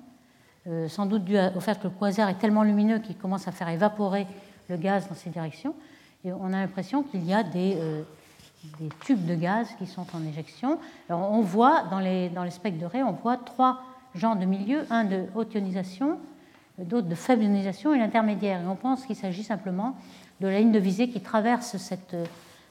[0.68, 3.54] euh, sans doute dû au fait que le quasar est tellement lumineux qu'il commence à
[3.54, 4.28] faire évaporer
[4.68, 5.74] le gaz dans ces directions.
[6.26, 8.04] Et on a l'impression qu'il y a des, euh,
[8.80, 10.78] des, tubes de gaz qui sont en éjection.
[11.08, 13.82] Alors on voit dans les, dans les spectres de on voit trois
[14.14, 16.20] genres de milieux, un de haute ionisation,
[16.78, 18.62] d'autres de faible ionisation et l'intermédiaire.
[18.62, 19.96] Et on pense qu'il s'agit simplement
[20.44, 22.16] de la ligne de visée qui traverse cette,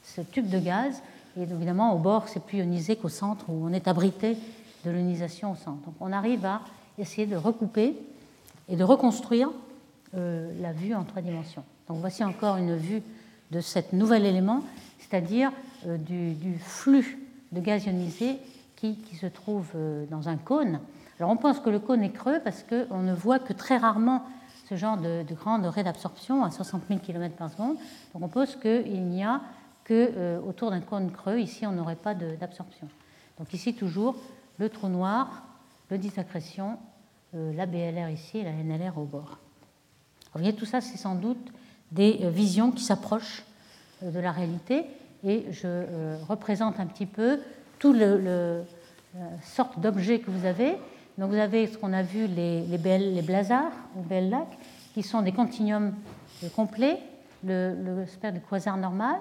[0.02, 1.02] ce tube de gaz.
[1.38, 4.36] Et évidemment, au bord, c'est plus ionisé qu'au centre, où on est abrité
[4.84, 5.80] de l'ionisation au centre.
[5.86, 6.60] Donc on arrive à
[6.98, 7.96] essayer de recouper
[8.68, 9.50] et de reconstruire
[10.14, 11.64] euh, la vue en trois dimensions.
[11.88, 13.02] Donc voici encore une vue
[13.50, 14.62] de cet nouvel élément,
[14.98, 15.50] c'est-à-dire
[15.86, 17.18] euh, du, flux
[17.52, 18.36] de gaz ionisé
[18.76, 19.68] qui, se trouve
[20.10, 20.80] dans un cône.
[21.20, 24.24] Alors on pense que le cône est creux parce qu'on ne voit que très rarement
[24.72, 27.76] ce genre de, de grande raie d'absorption à 60 000 km par seconde.
[28.14, 29.42] Donc on pense qu'il n'y a
[29.84, 31.38] que autour d'un cône creux.
[31.38, 32.88] Ici, on n'aurait pas d'absorption.
[33.38, 34.16] Donc ici, toujours,
[34.56, 35.42] le trou noir,
[35.90, 36.78] le disaccrétion,
[37.34, 39.38] la BLR ici et la NLR au bord.
[40.32, 41.52] Vous voyez, tout ça, c'est sans doute
[41.90, 43.44] des visions qui s'approchent
[44.00, 44.86] de la réalité
[45.22, 47.40] et je euh, représente un petit peu
[47.78, 48.64] tout le, le
[49.42, 50.78] sorte d'objets que vous avez.
[51.18, 54.58] Donc vous avez ce qu'on a vu les, les, blazars ou belles lacs,
[54.94, 55.94] qui sont des continuums
[56.56, 56.98] complets,
[57.44, 59.16] le, le spectre de quasar normal.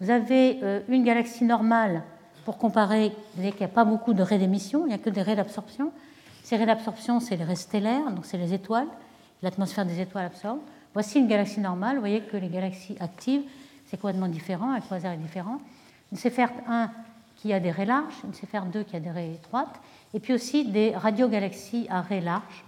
[0.00, 2.02] Vous avez euh, une galaxie normale
[2.44, 4.98] pour comparer, vous voyez qu'il n'y a pas beaucoup de raies d'émission, il n'y a
[4.98, 5.92] que des raies d'absorption.
[6.42, 8.88] Ces raies d'absorption, c'est les raies stellaires, donc c'est les étoiles,
[9.42, 10.58] l'atmosphère des étoiles absorbe.
[10.92, 13.42] Voici une galaxie normale, vous voyez que les galaxies actives,
[13.86, 15.58] c'est complètement différent, un quasar est différent.
[16.12, 16.90] Une Céphère 1
[17.36, 19.80] qui a des raies larges, une Céphère 2 qui a des raies étroites,
[20.14, 22.64] et puis aussi des radiogalaxies à raies larges,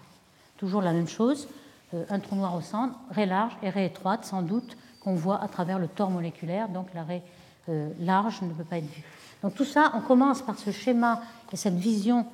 [0.59, 1.49] toujours la même chose,
[1.95, 5.41] euh, un trou noir au centre, raies larges et raies étroites, sans doute, qu'on voit
[5.43, 7.23] à travers le tore moléculaire, donc la raie
[7.69, 9.05] euh, large ne peut pas être vue.
[9.43, 11.23] Donc tout ça, on commence par ce schéma
[11.53, 12.27] et cette vision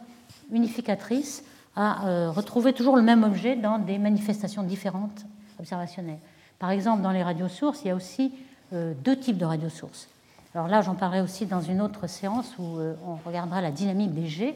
[0.50, 1.44] unificatrice
[1.76, 5.26] à euh, retrouver toujours le même objet dans des manifestations différentes
[5.60, 6.18] observationnelles.
[6.58, 8.32] Par exemple, dans les radiosources, il y a aussi
[8.72, 10.08] deux types de radiosources.
[10.54, 14.28] Alors là, j'en parlerai aussi dans une autre séance où on regardera la dynamique des
[14.28, 14.52] euh,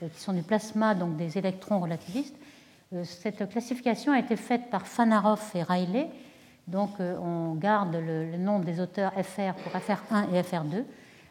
[0.00, 2.36] qui sont du plasma, donc des électrons relativistes.
[3.02, 6.08] Cette classification a été faite par Fanaroff et Riley.
[6.66, 10.84] Donc on garde le, le nom des auteurs FR pour FR1 et FR2.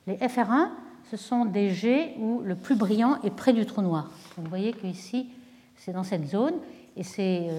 [0.05, 0.69] Les FR1,
[1.09, 4.11] ce sont des G où le plus brillant est près du trou noir.
[4.37, 5.29] Vous voyez qu'ici,
[5.75, 6.55] c'est dans cette zone,
[6.95, 7.49] et ces,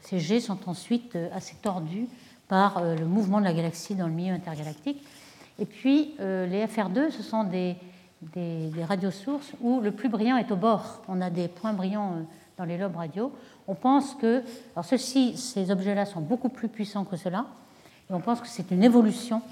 [0.00, 2.08] ces G sont ensuite assez tordus
[2.48, 5.02] par euh, le mouvement de la galaxie dans le milieu intergalactique.
[5.58, 7.76] Et puis euh, les FR2, ce sont des,
[8.22, 11.02] des, radiosources où le plus brillant est au bord.
[11.08, 12.22] On a des points brillants euh,
[12.56, 13.32] dans les lobes radio.
[13.66, 14.42] On pense que,
[14.74, 17.46] alors ceux-ci, ces objets-là sont beaucoup plus puissants que cela,
[18.08, 19.42] et on pense que c'est une évolution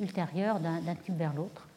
[0.00, 1.68] ultérieure d'un type vers l'autre.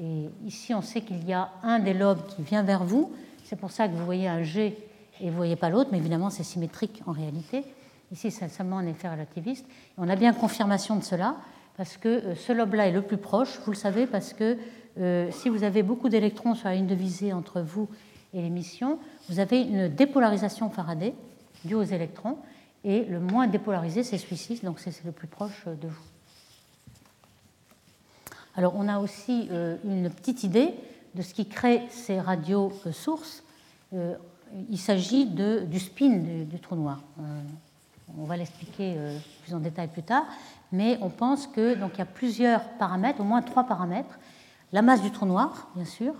[0.00, 3.12] Et ici, on sait qu'il y a un des lobes qui vient vers vous.
[3.44, 4.76] C'est pour ça que vous voyez un G
[5.20, 7.64] et vous ne voyez pas l'autre, mais évidemment, c'est symétrique en réalité.
[8.12, 9.66] Ici, c'est seulement un effet relativiste.
[9.96, 11.36] on a bien confirmation de cela,
[11.76, 14.56] parce que euh, ce lobe-là est le plus proche, vous le savez, parce que
[14.98, 17.88] euh, si vous avez beaucoup d'électrons sur la ligne de visée entre vous
[18.34, 21.14] et l'émission, vous avez une dépolarisation Faraday
[21.64, 22.38] due aux électrons,
[22.84, 26.04] et le moins dépolarisé, c'est celui-ci, donc c'est le plus proche euh, de vous.
[28.56, 29.48] Alors, on a aussi
[29.84, 30.74] une petite idée
[31.14, 33.44] de ce qui crée ces radios sources.
[33.92, 37.00] il s'agit du spin du, trou noir.
[38.16, 40.24] On va l'expliquer euh, plus en détail plus tard,
[40.72, 44.18] mais on pense que donc il y a plusieurs paramètres, au moins trois paramètres.
[44.72, 46.12] La masse du trou noir, bien sûr,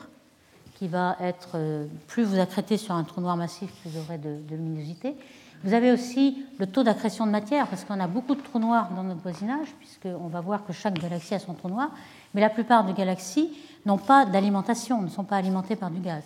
[0.76, 4.16] qui va être euh, plus vous accrétez sur un trou noir massif, plus vous aurez
[4.16, 5.16] de, luminosité.
[5.64, 8.88] Vous avez aussi le taux d'accrétion de matière, parce qu'on a beaucoup de trous noirs
[8.94, 11.90] dans notre voisinage, puisqu'on va voir que chaque galaxie a son trou noir,
[12.32, 13.50] mais la plupart des galaxies
[13.84, 16.22] n'ont pas d'alimentation, ne sont pas alimentées par du gaz.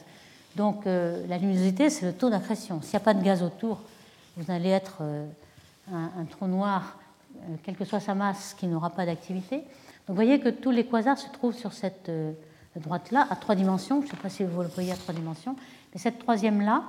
[0.54, 2.82] Donc euh, la luminosité, c'est le taux d'accrétion.
[2.82, 3.80] S'il n'y a pas de gaz autour,
[4.36, 5.02] vous allez être
[5.92, 6.98] un, trou noir,
[7.36, 9.64] euh, quelle que soit sa masse, qui n'aura pas d'activité.
[10.08, 12.32] Vous voyez que tous les quasars se trouvent sur cette euh,
[12.76, 14.00] droite-là, à trois dimensions.
[14.00, 15.56] Je ne sais pas si vous le voyez à trois dimensions.
[15.92, 16.82] Mais cette troisième-là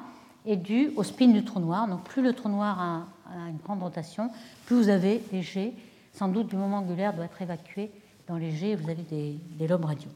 [0.45, 1.88] est due au spin du trou noir.
[1.88, 3.05] Donc plus le trou noir a,
[3.49, 4.30] une grande rotation,
[4.66, 5.74] plus vous avez des jets.
[6.14, 7.89] Sans doute du moment angulaire doit être évacué
[8.28, 10.09] dans les jets, vous avez des, lobes radio.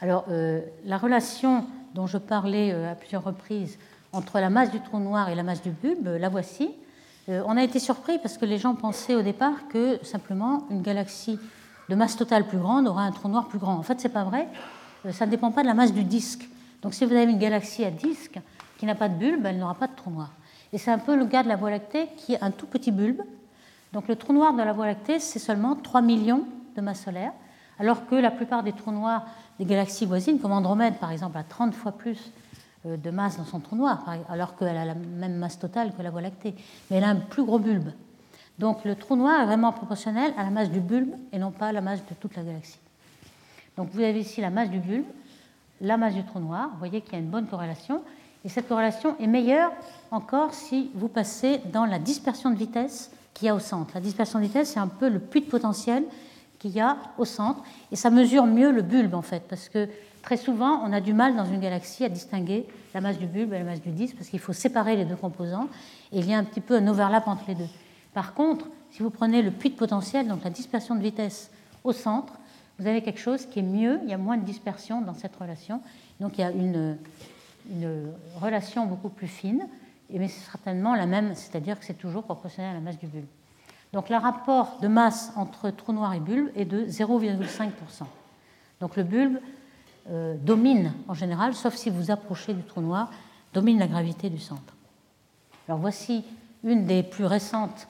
[0.00, 3.78] Alors, euh, la relation dont je parlais à plusieurs reprises
[4.12, 6.70] entre la masse du trou noir et la masse du bulbe, la voici.
[7.30, 10.82] Euh, on a été surpris parce que les gens pensaient au départ que simplement une
[10.82, 11.38] galaxie
[11.88, 13.74] de masse totale plus grande aura un trou noir plus grand.
[13.74, 14.48] En fait, ce n'est pas vrai.
[15.06, 16.48] Euh, ça ne dépend pas de la masse du disque.
[16.82, 18.40] Donc, si vous avez une galaxie à disque
[18.78, 20.32] qui n'a pas de bulbe, elle n'aura pas de trou noir.
[20.72, 22.90] Et c'est un peu le cas de la Voie lactée qui est un tout petit
[22.90, 23.22] bulbe.
[23.92, 27.32] Donc, le trou noir de la Voie lactée, c'est seulement 3 millions de masse solaire,
[27.78, 29.24] alors que la plupart des trous noirs
[29.58, 32.32] des galaxies voisines, comme Andromède par exemple, a 30 fois plus
[32.84, 36.10] de masse dans son trou noir, alors qu'elle a la même masse totale que la
[36.10, 36.54] Voie lactée.
[36.90, 37.90] Mais elle a un plus gros bulbe.
[38.58, 41.68] Donc le trou noir est vraiment proportionnel à la masse du bulbe et non pas
[41.68, 42.78] à la masse de toute la galaxie.
[43.76, 45.06] Donc vous avez ici la masse du bulbe,
[45.80, 46.68] la masse du trou noir.
[46.72, 48.02] Vous voyez qu'il y a une bonne corrélation.
[48.44, 49.72] Et cette corrélation est meilleure
[50.10, 53.92] encore si vous passez dans la dispersion de vitesse qu'il y a au centre.
[53.94, 56.04] La dispersion de vitesse, c'est un peu le puits de potentiel
[56.58, 57.62] qu'il y a au centre.
[57.90, 59.88] Et ça mesure mieux le bulbe, en fait, parce que
[60.22, 63.52] Très souvent, on a du mal dans une galaxie à distinguer la masse du bulbe
[63.54, 65.68] et la masse du disque parce qu'il faut séparer les deux composants
[66.12, 67.68] et il y a un petit peu un overlap entre les deux.
[68.12, 71.50] Par contre, si vous prenez le puits de potentiel, donc la dispersion de vitesse
[71.84, 72.34] au centre,
[72.78, 75.36] vous avez quelque chose qui est mieux, il y a moins de dispersion dans cette
[75.36, 75.80] relation.
[76.18, 76.96] Donc il y a une,
[78.40, 79.66] relation beaucoup plus fine,
[80.10, 83.26] mais c'est certainement la même, c'est-à-dire que c'est toujours proportionnel à la masse du bulbe.
[83.92, 87.70] Donc le rapport de masse entre trou noir et bulbe est de 0,5%.
[88.80, 89.38] Donc le bulbe
[90.08, 93.10] euh, domine en général, sauf si vous approchez du trou noir,
[93.52, 94.74] domine la gravité du centre.
[95.68, 96.24] Alors voici
[96.64, 97.86] une des plus récentes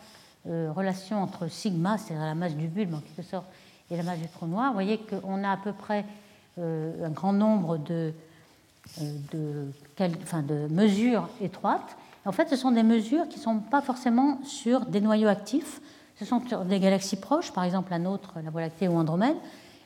[0.47, 3.47] euh, relations entre sigma, c'est-à-dire la masse du bulbe en quelque sorte,
[3.91, 4.69] et la masse du trou noir.
[4.69, 6.05] Vous voyez qu'on a à peu près
[6.59, 8.13] euh, un grand nombre de,
[8.99, 9.67] de,
[9.99, 11.97] de mesures étroites.
[12.25, 15.81] En fait, ce sont des mesures qui ne sont pas forcément sur des noyaux actifs,
[16.19, 19.37] ce sont des galaxies proches, par exemple la nôtre, la Voie lactée ou Andromède.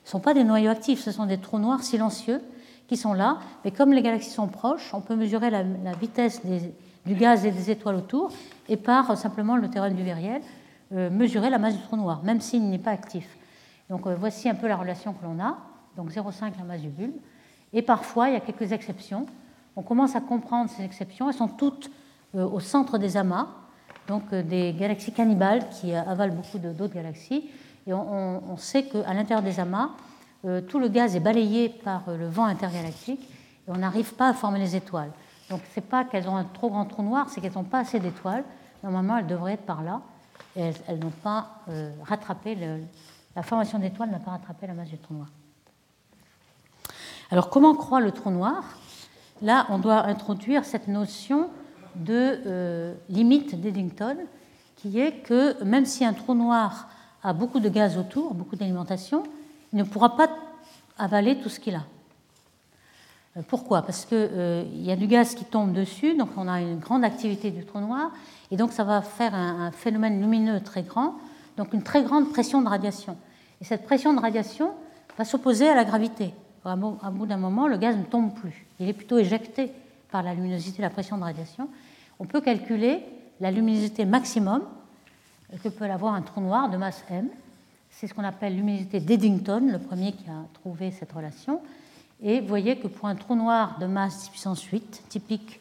[0.04, 2.42] Ce ne sont pas des noyaux actifs, ce sont des trous noirs silencieux
[2.86, 3.38] qui sont là.
[3.64, 5.62] Mais comme les galaxies sont proches, on peut mesurer la,
[5.98, 8.30] vitesse du gaz et des étoiles autour
[8.68, 10.42] et par euh, simplement le théorème du Vériel,
[10.92, 13.26] euh, mesurer la masse du trou noir, même s'il n'est pas actif.
[13.88, 15.56] Donc euh, voici un peu la relation que l'on a.
[15.96, 17.16] Donc 0,5 la masse du bulbe.
[17.72, 19.24] Et parfois, il y a quelques exceptions.
[19.74, 21.28] On commence à comprendre ces exceptions.
[21.28, 21.90] Elles sont toutes
[22.36, 23.48] au centre des amas
[24.08, 27.48] donc des galaxies cannibales qui avalent beaucoup d'autres galaxies.
[27.86, 29.90] Et on, sait qu'à l'intérieur des amas,
[30.44, 33.28] euh, tout le gaz est balayé par euh, le vent intergalactique
[33.66, 35.10] et on n'arrive pas à former les étoiles.
[35.50, 37.80] Donc ce n'est pas qu'elles ont un trop grand trou noir, c'est qu'elles n'ont pas
[37.80, 38.44] assez d'étoiles.
[38.82, 40.00] Normalement, elles devraient être par là
[40.56, 41.60] et elles, n'ont pas
[42.02, 42.56] rattrapé,
[43.34, 45.28] la formation d'étoiles n'a pas rattrapé la masse du trou noir.
[47.30, 48.62] Alors comment croît le trou noir?
[49.42, 51.50] Là, on doit introduire cette notion
[51.96, 54.16] de euh, limite d'Eddington,
[54.76, 56.88] qui est que même si un trou noir
[57.24, 59.24] a beaucoup de gaz autour, beaucoup d'alimentation,
[59.72, 60.28] il ne pourra pas
[60.98, 61.82] avaler tout ce qu'il a.
[63.36, 63.82] Euh, pourquoi?
[63.82, 67.02] Parce qu'il euh, y a du gaz qui tombe dessus, donc on a une grande
[67.02, 68.12] activité du trou noir,
[68.50, 71.14] et donc ça va faire un, phénomène lumineux très grand,
[71.56, 73.16] donc une très grande pression de radiation.
[73.60, 74.72] Et cette pression de radiation
[75.16, 76.34] va s'opposer à la gravité.
[76.64, 78.66] À bout d'un moment, le gaz ne tombe plus.
[78.80, 79.70] Il est plutôt éjecté
[80.10, 81.68] par la luminosité la pression de radiation,
[82.18, 83.02] on peut calculer
[83.40, 84.62] la luminosité maximum
[85.58, 87.28] que peut avoir un trou noir de masse m.
[87.90, 91.60] C'est ce qu'on appelle luminosité d'Eddington, le premier qui a trouvé cette relation.
[92.22, 95.60] Et vous voyez que pour un trou noir de masse 10 puissance 8, typique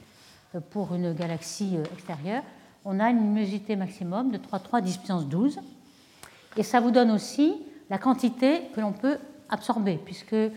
[0.55, 2.43] euh, pour une galaxie euh, extérieure,
[2.85, 5.59] on a une luminosité maximum de 3,3 10 puissance 12.
[6.57, 7.55] Et ça vous donne aussi
[7.89, 9.17] la quantité que l'on peut
[9.49, 10.49] absorber, puisque euh,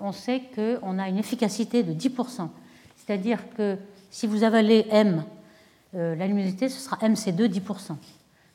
[0.00, 2.48] on sait qu'on a une efficacité de 10%.
[2.96, 3.78] C'est-à-dire que
[4.10, 5.24] si vous avalez M,
[5.94, 7.96] la luminosité, ce sera MC2 10%.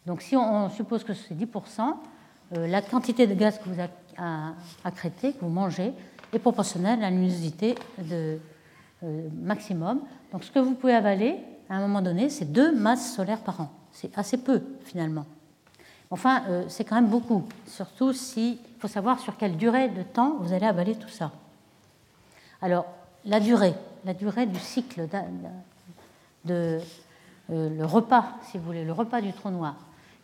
[0.08, 1.94] Donc si on, suppose que c'est 10%,
[2.56, 3.82] euh, la quantité de gaz que vous
[4.86, 5.92] accrétez, que vous mangez,
[6.34, 8.40] est proportionnelle à la luminosité de,
[9.04, 10.00] euh, maximum.
[10.32, 11.36] Donc ce que vous pouvez avaler,
[11.70, 13.70] à un moment donné, c'est deux masses solaires par an.
[13.92, 15.26] C'est assez peu, finalement.
[16.10, 20.54] Enfin, c'est quand même beaucoup, surtout s'il faut savoir sur quelle durée de temps vous
[20.54, 21.32] allez avaler tout ça.
[22.62, 22.86] Alors,
[23.26, 23.74] la durée,
[24.06, 25.10] la durée du cycle
[26.46, 26.80] de,
[27.50, 29.76] euh, le repas, si vous voulez, le repas du trou noir.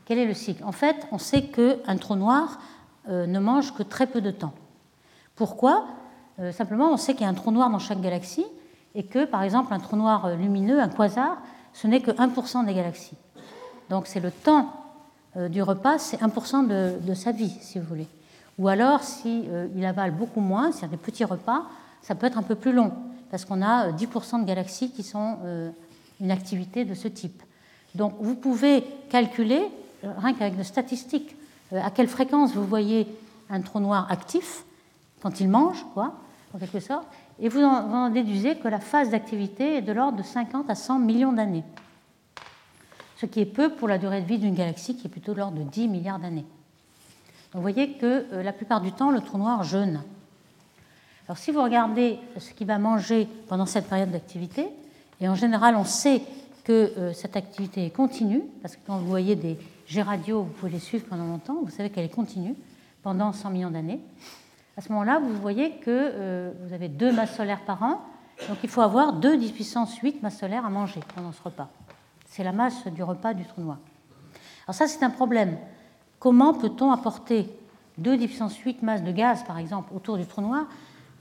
[0.05, 0.63] Quel est le cycle?
[0.63, 2.59] En fait, on sait qu'un trou noir
[3.09, 4.53] euh, ne mange que très peu de temps.
[5.35, 5.85] Pourquoi?
[6.39, 8.45] Euh, Simplement, on sait qu'il y a un trou noir dans chaque galaxie
[8.95, 11.37] et que, par exemple, un trou noir lumineux, un quasar,
[11.73, 13.17] ce n'est que 1% des galaxies.
[13.89, 14.71] Donc c'est le temps
[15.49, 16.67] du repas, c'est 1%
[17.03, 18.07] de, sa vie, si vous voulez.
[18.59, 21.63] Ou alors, s'il il avale beaucoup moins, c'est-à-dire des petits repas,
[22.03, 22.91] ça peut être un peu plus long,
[23.31, 25.37] parce qu'on a 10% de galaxies qui sont
[26.21, 27.41] une activité de ce type.
[27.95, 29.67] Donc vous pouvez calculer, euh,
[30.17, 31.35] rien qu'avec des statistiques,
[31.73, 33.07] euh, à quelle fréquence vous voyez
[33.49, 34.63] un trou noir actif,
[35.21, 36.15] quand il mange, quoi,
[36.53, 37.07] en quelque sorte,
[37.39, 40.99] et vous en, déduisez que la phase d'activité est de l'ordre de 50 à 100
[40.99, 41.63] millions d'années.
[43.17, 45.39] Ce qui est peu pour la durée de vie d'une galaxie qui est plutôt de
[45.39, 46.45] l'ordre de 10 milliards d'années.
[47.53, 50.01] Vous voyez que euh, la plupart du temps, le trou noir jeûne.
[51.27, 54.67] Alors si vous regardez ce qu'il va manger pendant cette période d'activité,
[55.21, 56.21] et en général, on sait
[56.63, 59.57] que euh, cette activité est continue, parce que quand vous voyez des
[59.93, 62.55] G radio, vous pouvez les suivre pendant longtemps, vous savez qu'elle est continue
[63.03, 63.99] pendant 100 millions d'années.
[64.75, 68.01] À ce moment-là, vous voyez que euh, vous avez deux masses solaires par an,
[68.49, 71.69] donc il faut avoir 2 10 puissance 8 masses solaires à manger pendant ce repas.
[72.25, 73.77] C'est la masse du repas du trou noir.
[74.65, 75.59] Alors ça, c'est un problème.
[76.17, 77.55] Comment peut-on apporter
[77.99, 80.65] 2 10 puissance 8 masses de gaz, par exemple, autour du trou noir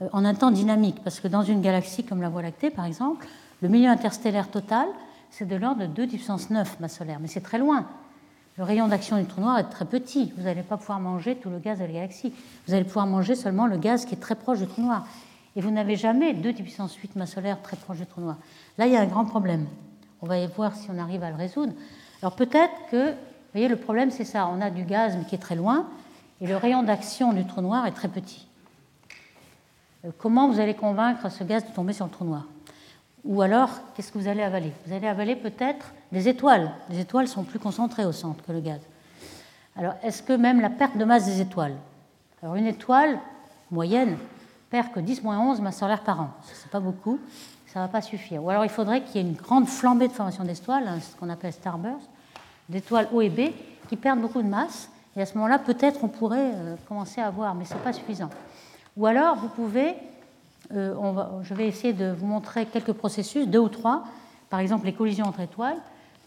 [0.01, 0.97] euh, en un temps dynamique?
[1.03, 3.27] Parce que dans une galaxie comme la Voie lactée, par exemple,
[3.61, 4.87] le milieu interstellaire total,
[5.29, 7.85] c'est de l'ordre de 2 puissance 9 masse solaire, mais c'est très loin.
[8.57, 10.31] Le rayon d'action du trou noir est très petit.
[10.37, 12.31] Vous n'allez pas pouvoir manger tout le gaz de la galaxie.
[12.67, 15.07] Vous allez pouvoir manger seulement le gaz qui est très proche du trou noir.
[15.55, 18.37] Et vous n'avez jamais 2 puissance 8 masse solaire très proche du trou noir.
[18.77, 19.65] Là, il y a un grand problème.
[20.21, 21.73] On va y voir si on arrive à le résoudre.
[22.21, 23.15] Alors peut-être que, vous
[23.53, 24.47] voyez, le problème, c'est ça.
[24.47, 25.87] On a du gaz, mais qui est très loin.
[26.39, 28.47] et le rayon d'action du trou noir est très petit.
[30.05, 32.45] Euh, comment vous allez convaincre ce gaz de tomber sur le trou noir
[33.25, 34.73] Ou alors, qu'est-ce que vous allez avaler?
[34.85, 36.71] Vous allez avaler peut-être des étoiles.
[36.89, 38.81] Les étoiles sont plus concentrées au centre que le gaz.
[39.75, 41.75] Alors, est-ce que même la perte de masse des étoiles?
[42.41, 43.19] Alors, une étoile
[43.71, 44.17] moyenne
[44.69, 46.29] perd que 10-11 masses solaires par an.
[46.43, 47.19] Ce n'est pas beaucoup,
[47.67, 48.43] ça ne va pas suffire.
[48.43, 51.15] Ou alors, il faudrait qu'il y ait une grande flambée de formation d'étoiles, hein, ce
[51.15, 52.09] qu'on appelle starburst,
[52.69, 53.51] d'étoiles O et B,
[53.87, 54.89] qui perdent beaucoup de masse.
[55.15, 57.93] Et à ce moment-là, peut-être on pourrait euh, commencer à voir, mais ce n'est pas
[57.93, 58.29] suffisant.
[58.97, 59.95] Ou alors, vous pouvez,
[60.71, 60.93] euh,
[61.43, 64.03] je vais essayer de vous montrer quelques processus, deux ou trois,
[64.49, 65.77] par exemple les collisions entre étoiles,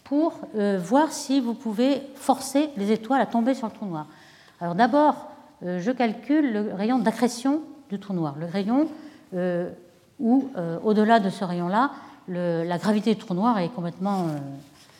[0.03, 4.07] pour euh, voir si vous pouvez forcer les étoiles à tomber sur le trou noir.
[4.61, 5.29] Alors d'abord,
[5.63, 8.87] euh, je calcule le rayon d'accrétion du trou noir, le rayon
[10.19, 10.49] où,
[10.83, 11.91] au-delà de ce rayon-là,
[12.29, 14.27] la gravité du trou noir est complètement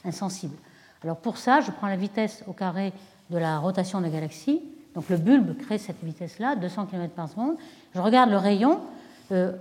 [0.04, 0.56] insensible.
[1.02, 2.92] Alors pour ça, je prends la vitesse au carré
[3.30, 4.62] de la rotation de la galaxie,
[4.96, 7.56] donc le bulbe crée cette vitesse-là, 200 km par seconde.
[7.96, 8.82] Je regarde le rayon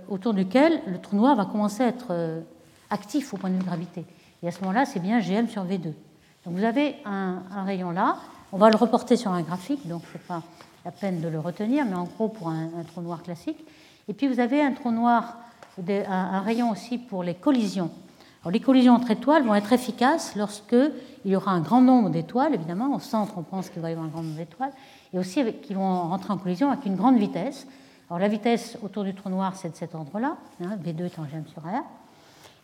[0.09, 2.41] autour duquel le trou noir va commencer à être euh,
[2.89, 4.05] actif au point de vue de gravité.
[4.43, 5.93] Et à ce moment-là, c'est bien GM sur V2.
[6.45, 8.17] Donc vous avez un, rayon là,
[8.51, 10.41] on va le reporter sur un graphique, donc ce n'est pas
[10.85, 13.57] la peine de le retenir, mais en gros pour un, trou noir classique.
[14.07, 15.37] Et puis vous avez un trou noir,
[15.87, 17.91] un, rayon aussi pour les collisions.
[18.43, 20.75] Alors, les collisions entre étoiles vont être efficaces lorsque
[21.25, 22.95] il y aura un grand nombre d'étoiles, évidemment.
[22.95, 24.71] Au centre, on pense qu'il va y avoir un grand nombre d'étoiles
[25.13, 27.67] et aussi qui vont rentrer en collision avec une grande vitesse.
[28.09, 31.45] Alors la vitesse autour du trou noir, c'est de cet ordre-là, hein, V2 étant gm
[31.47, 31.83] sur R.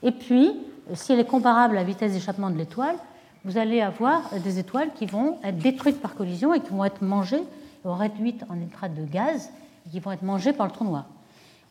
[0.01, 0.53] Et puis,
[0.93, 2.95] si elle est comparable à la vitesse d'échappement de l'étoile,
[3.43, 7.01] vous allez avoir des étoiles qui vont être détruites par collision et qui vont être
[7.01, 7.43] mangées,
[7.83, 9.49] ou réduites en nitrate de gaz,
[9.85, 11.05] et qui vont être mangées par le trou noir.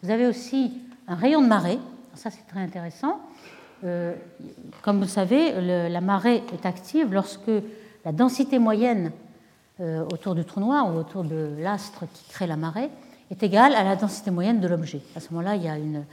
[0.02, 0.72] Vous avez aussi
[1.08, 1.78] un rayon de marée,
[2.14, 3.20] ça c'est très intéressant.
[3.84, 4.14] Euh,
[4.82, 7.50] comme vous savez, la marée est active lorsque
[8.04, 9.12] la densité moyenne
[9.80, 12.90] euh, autour du trou noir ou autour de l'astre qui crée la marée
[13.32, 15.00] est égale à la densité moyenne de l'objet.
[15.16, 16.04] À ce moment-là, il y a une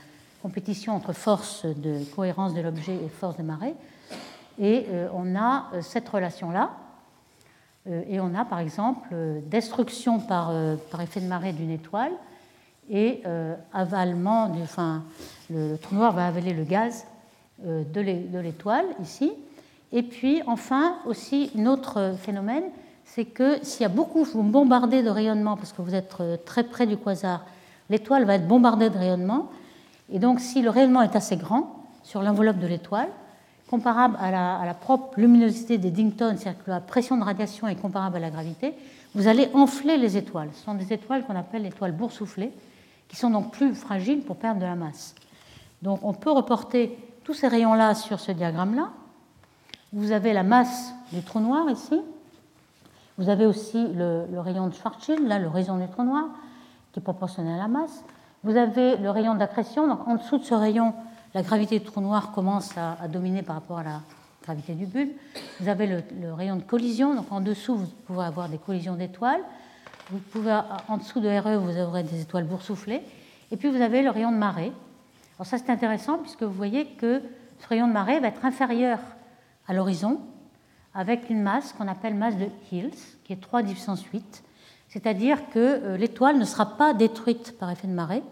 [0.42, 3.74] compétition entre force de cohérence de l'objet et force de marée.
[4.58, 6.70] Et euh, on a euh, cette relation-là.
[7.86, 9.14] et on a par exemple
[9.46, 10.52] destruction par,
[10.90, 12.12] par effet de marée d'une étoile
[12.90, 13.22] et
[13.72, 15.04] avalement, enfin,
[15.48, 17.06] le, trou noir va avaler le gaz
[17.64, 19.32] de l'étoile ici.
[19.92, 22.64] Et puis enfin aussi un autre phénomène,
[23.14, 26.36] c'est que s'il y a beaucoup, vous bombardez de rayonnement parce que vous êtes euh,
[26.44, 27.44] très près du quasar,
[27.88, 29.50] l'étoile va être bombardée de rayonnement.
[30.12, 33.08] Et donc, si le rayonnement est assez grand sur l'enveloppe de l'étoile,
[33.68, 34.30] comparable à
[34.64, 38.30] la, propre luminosité des Dington, c'est-à-dire que la pression de radiation est comparable à la
[38.30, 38.74] gravité,
[39.14, 40.50] vous allez enfler les étoiles.
[40.54, 42.52] Ce sont des étoiles qu'on appelle étoiles boursouflées,
[43.08, 45.16] qui sont donc plus fragiles pour perdre de la masse.
[45.82, 48.90] Donc, on peut reporter tous ces rayons-là sur ce diagramme-là.
[49.92, 52.00] Vous avez la masse du trou noir ici,
[53.20, 56.24] vous avez aussi le, rayon de Schwarzschild, là, le rayon du trou noir,
[56.90, 58.02] qui est proportionnel à la masse.
[58.44, 60.94] Vous avez le rayon d'accrétion, donc en dessous de ce rayon,
[61.34, 64.00] la gravité du trou noir commence à, dominer par rapport à la
[64.42, 65.10] gravité du bulbe.
[65.60, 69.42] Vous avez le, rayon de collision, donc en dessous, vous pouvez avoir des collisions d'étoiles.
[70.08, 70.58] Vous pouvez,
[70.88, 73.02] en dessous de RE, vous aurez des étoiles boursouflées.
[73.50, 74.72] Et puis vous avez le rayon de marée.
[75.36, 77.20] Alors ça, c'est intéressant puisque vous voyez que
[77.58, 78.98] ce rayon de marée va être inférieur
[79.68, 80.22] à l'horizon
[80.94, 82.90] avec une masse qu'on appelle masse de Hills,
[83.24, 84.42] qui est 3 puissance 8,
[84.90, 88.22] c'est-à-dire que euh, l'étoile ne sera pas détruite par effet de marée,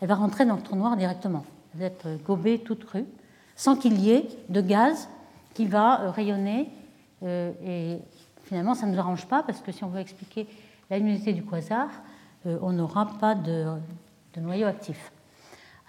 [0.00, 1.44] elle va rentrer dans le trou noir directement.
[1.74, 3.06] Vous êtes euh, gobée toute crue,
[3.54, 5.08] sans qu'il y ait de gaz
[5.54, 6.70] qui va euh, rayonner.
[7.20, 7.98] Et
[8.44, 10.46] finalement, ça ne nous arrange pas, parce que si on veut expliquer
[10.88, 11.88] la luminosité du quasar,
[12.44, 13.66] on n'aura pas de,
[14.36, 15.10] noyau actif.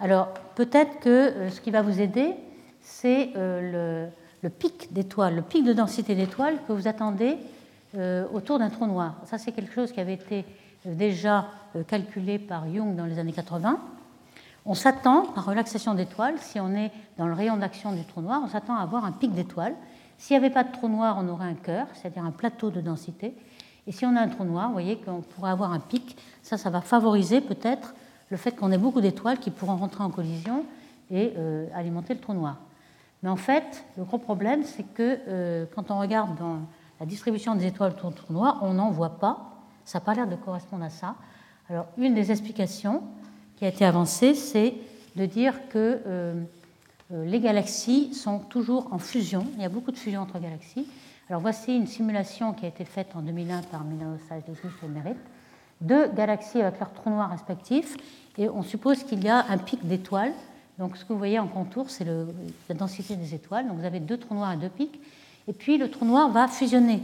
[0.00, 2.34] Alors, peut-être que ce qui va vous aider,
[2.80, 4.08] c'est le,
[4.42, 7.36] le pic d'étoiles, le pic de densité d'étoiles que vous attendez
[7.96, 9.16] euh, autour d'un trou noir.
[9.24, 10.44] Ça, c'est quelque chose qui avait été
[10.86, 13.78] euh, déjà euh, calculé par Young dans les années 80.
[14.64, 18.40] On s'attend, par relaxation d'étoiles, si on est dans le rayon d'action du trou noir,
[18.44, 19.74] on s'attend à avoir un pic d'étoiles.
[20.18, 22.80] S'il n'y avait pas de trou noir, on aurait un cœur, c'est-à-dire un plateau de
[22.80, 23.34] densité.
[23.86, 26.16] Et si on a un trou noir, vous voyez qu'on pourrait avoir un pic.
[26.42, 27.94] Ça, ça va favoriser peut-être
[28.28, 30.64] le fait qu'on ait beaucoup d'étoiles qui pourront rentrer en collision
[31.10, 31.32] et
[31.74, 32.58] alimenter le trou noir.
[33.22, 36.60] Mais en fait, le gros problème, c'est que euh, quand on regarde dans
[36.98, 39.62] la distribution des étoiles autour du noir, on n'en voit pas.
[39.84, 41.16] Ça n'a pas l'air de correspondre à ça.
[41.68, 43.02] Alors, une des explications
[43.56, 44.74] qui a été avancée, c'est
[45.16, 46.42] de dire que euh,
[47.12, 49.46] euh, les galaxies sont toujours en fusion.
[49.56, 50.86] Il y a beaucoup de fusion entre galaxies.
[51.28, 55.16] Alors, voici une simulation qui a été faite en 2001 par Milano et Merit
[55.80, 57.96] de galaxies avec leurs trous noirs respectifs.
[58.38, 60.32] Et on suppose qu'il y a un pic d'étoiles
[60.80, 63.68] donc ce que vous voyez en contour, c'est la densité des étoiles.
[63.68, 64.98] Donc vous avez deux trous noirs et deux pics.
[65.46, 67.02] Et puis le trou noir va fusionner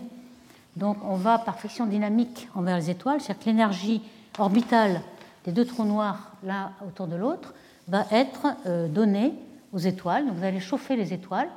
[0.76, 4.02] Donc on va par friction dynamique envers les étoiles, c'est-à-dire que l'énergie
[4.38, 5.02] orbitale
[5.44, 7.52] des deux trous noirs l'un autour de l'autre
[7.86, 9.34] va être euh, donnée
[9.74, 10.26] aux étoiles.
[10.26, 11.48] Donc vous allez chauffer les étoiles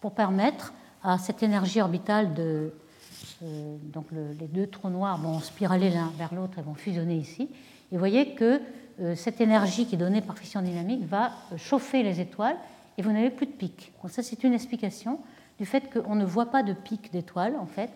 [0.00, 0.72] pour permettre
[1.02, 2.72] à cette énergie orbitale de...
[3.42, 7.48] Euh, donc les deux trous noirs vont spiraler l'un vers l'autre et vont fusionner ici.
[7.90, 8.60] Et vous voyez que
[9.16, 12.56] cette énergie qui est donnée par fission dynamique va chauffer les étoiles
[12.96, 13.92] et vous n'avez plus de pic.
[14.02, 15.18] Donc ça c'est une explication
[15.58, 17.90] du fait qu'on ne voit pas de pic d'étoiles en fait.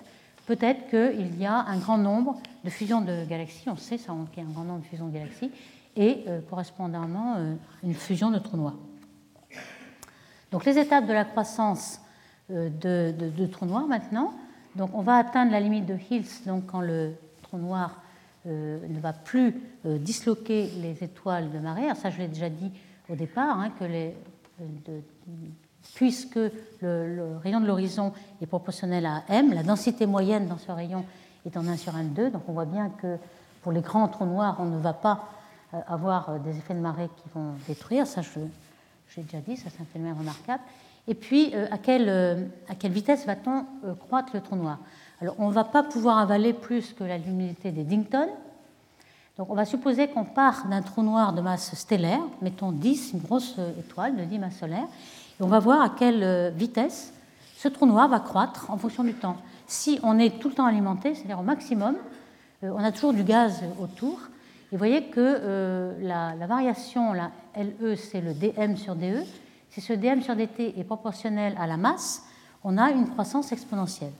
[0.47, 4.43] Peut-être qu'il y a un grand nombre de fusions de galaxies, on sait ça qu'il
[4.43, 5.51] y a un grand nombre de fusions de galaxies,
[5.95, 7.37] et euh, correspondamment
[7.83, 8.77] une fusion de trous noirs.
[10.51, 12.01] Donc les étapes de la croissance
[12.51, 14.33] euh, de, trous noirs maintenant.
[14.77, 18.08] Donc on va atteindre la limite de Hills donc quand le trou noir euh,
[18.51, 19.55] ne va plus
[19.87, 21.95] euh, disloquer les étoiles de marée.
[21.95, 22.71] ça je l'ai déjà dit
[23.11, 24.15] au départ, hein, les,
[25.95, 26.39] puisque
[26.81, 31.05] le, rayon de l'horizon est proportionnel à m, la densité moyenne dans ce rayon
[31.47, 32.31] est en 1 sur 1 2.
[32.31, 33.17] Donc on voit bien que
[33.63, 35.29] pour les grands trous noirs, on ne va pas
[35.87, 38.07] avoir des effets de marée qui vont détruire.
[38.07, 38.41] Ça, je,
[39.15, 40.63] j'ai déjà dit, ça c'est un phénomène remarquable.
[41.09, 44.79] Et puis, euh, à, quelle, euh, à, quelle, vitesse va-t-on euh, croître le trou noir?
[45.21, 48.29] Alors, on ne va pas pouvoir avaler plus que la luminosité des Dington.
[49.37, 53.21] Donc, on va supposer qu'on part d'un trou noir de masse stellaire, mettons 10, une
[53.21, 54.87] grosse étoile de 10 masses solaires,
[55.41, 57.13] et on va voir à quelle vitesse
[57.57, 59.37] ce trou noir va croître en fonction du temps.
[59.67, 61.97] Si on est tout le temps alimenté, c'est-à-dire au maximum,
[62.63, 64.21] on a toujours du gaz autour,
[64.71, 69.25] et vous voyez que la, la, variation, la LE, c'est le dm sur dE,
[69.71, 72.23] si ce dm sur dt est proportionnel à la masse,
[72.65, 74.13] on a une croissance exponentielle.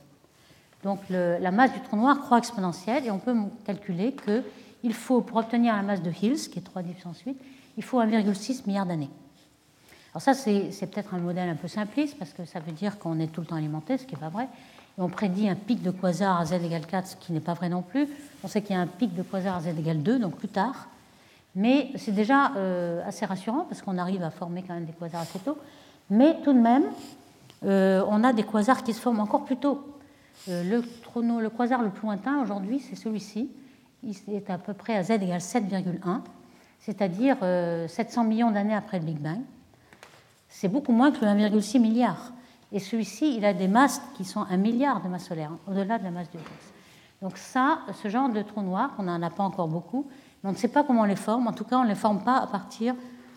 [0.83, 5.37] Donc la masse du trou noir croît exponentielle et on peut calculer qu'il faut, pour
[5.37, 7.37] obtenir la masse de Hills, qui est 3 puissance 8,
[7.77, 9.09] il faut 1,6 milliard d'années.
[10.13, 13.19] Alors ça, c'est peut-être un modèle un peu simpliste parce que ça veut dire qu'on
[13.19, 14.47] est tout le temps alimenté, ce qui n'est pas vrai.
[14.97, 17.69] On prédit un pic de quasar à z égale 4, ce qui n'est pas vrai
[17.69, 18.07] non plus.
[18.43, 20.47] On sait qu'il y a un pic de quasar à z égale 2, donc plus
[20.47, 20.87] tard.
[21.55, 25.21] Mais c'est déjà euh, assez rassurant parce qu'on arrive à former quand même des quasars
[25.21, 25.57] assez tôt.
[26.09, 26.85] Mais tout de même,
[27.65, 29.98] euh, on a des quasars qui se forment encore plus tôt.
[30.47, 33.49] Euh, le, le, quasar le plus lointain aujourd'hui, c'est celui-ci.
[34.03, 36.21] Il est à peu près à z égale 7,1,
[36.79, 37.37] c'est-à-dire
[37.89, 39.41] 700 millions d'années après le Big Bang.
[40.47, 42.31] C'est beaucoup moins que le 1,6 milliard.
[42.71, 46.03] Et celui-ci, il a des masses qui sont un milliard de masses solaires, au-delà de
[46.03, 46.43] la masse du Higgs.
[47.21, 50.07] Donc ça, ce genre de trou noir, on n'en a pas encore beaucoup,
[50.43, 51.47] on ne sait pas comment on les forme.
[51.47, 52.95] En tout cas, on ne les forme pas à partir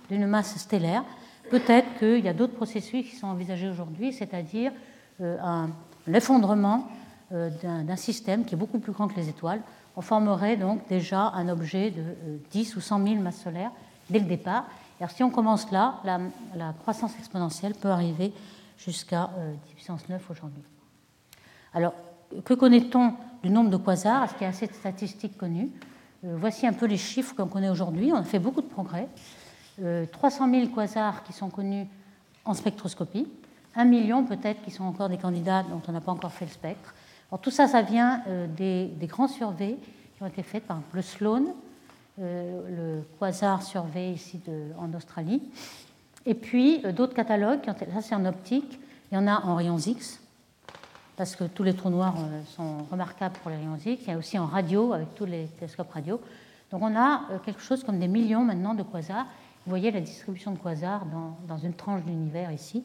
[0.08, 1.04] d'une masse stellaire.
[1.50, 4.72] Peut-être qu'il y a d'autres processus qui sont envisagés aujourd'hui, c'est-à-dire
[5.20, 5.66] euh,
[6.06, 6.88] l'effondrement
[7.32, 9.60] euh, d'un système qui est beaucoup plus grand que les étoiles.
[9.96, 12.02] On formerait donc déjà un objet de
[12.50, 13.72] 10 euh, ou 100 000 masses solaires
[14.10, 14.66] dès le départ.
[15.00, 18.32] Alors, si on commence là, la, croissance exponentielle peut arriver
[18.78, 19.30] jusqu'à
[19.66, 20.62] 10 puissance 9 aujourd'hui.
[21.74, 21.94] Alors,
[22.44, 24.24] que connaît-on du nombre de quasars?
[24.24, 25.70] Est-ce qu'il y a assez de statistiques connues?
[26.24, 28.12] Euh, voici un peu les chiffres qu'on connaît aujourd'hui.
[28.12, 29.08] On a fait beaucoup de progrès.
[30.12, 31.86] 300 euh, 000 quasars qui sont connus
[32.44, 33.26] en spectroscopie,
[33.74, 36.50] 1 million peut-être qui sont encore des candidats dont on n'a pas encore fait le
[36.50, 36.94] spectre.
[37.30, 39.78] Alors, tout ça, ça vient euh, des, grands surveys
[40.16, 41.54] qui ont été faits par le Sloan,
[42.18, 44.38] le quasar survey ici
[44.78, 45.42] en Australie,
[46.26, 47.60] et puis d'autres catalogues.
[47.64, 48.78] ça, c'est en optique.
[49.10, 50.22] Il y en a en rayons X,
[51.16, 54.02] parce que tous les trous noirs euh, sont remarquables pour les rayons X.
[54.06, 56.18] Il y a aussi en radio, avec tous les télescopes radio.
[56.70, 59.26] Donc on a euh, quelque chose comme des millions maintenant de quasars.
[59.66, 61.04] Vous voyez la distribution de quasars
[61.46, 62.84] dans, une tranche d'univers ici.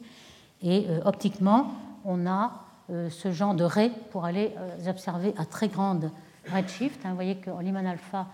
[0.62, 1.72] Et euh, optiquement,
[2.04, 2.64] on a
[3.10, 6.10] ce genre de raies pour aller les observer à très grande
[6.50, 7.04] redshift.
[7.04, 7.10] Hein.
[7.10, 8.26] Vous voyez qu'en Lyman alpha,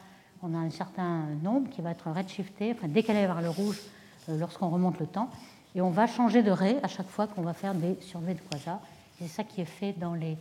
[0.44, 3.80] on a un certain nombre qui va être redshifté, enfin décalé vers le rouge
[4.28, 5.28] lorsqu'on remonte le temps.
[5.74, 8.40] Et on va changer de raie à chaque fois qu'on va faire des surveys de
[8.50, 8.78] quasars.
[9.18, 10.36] C'est ça qui est fait dans les,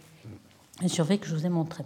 [0.87, 1.83] surveys que je vous ai montrés.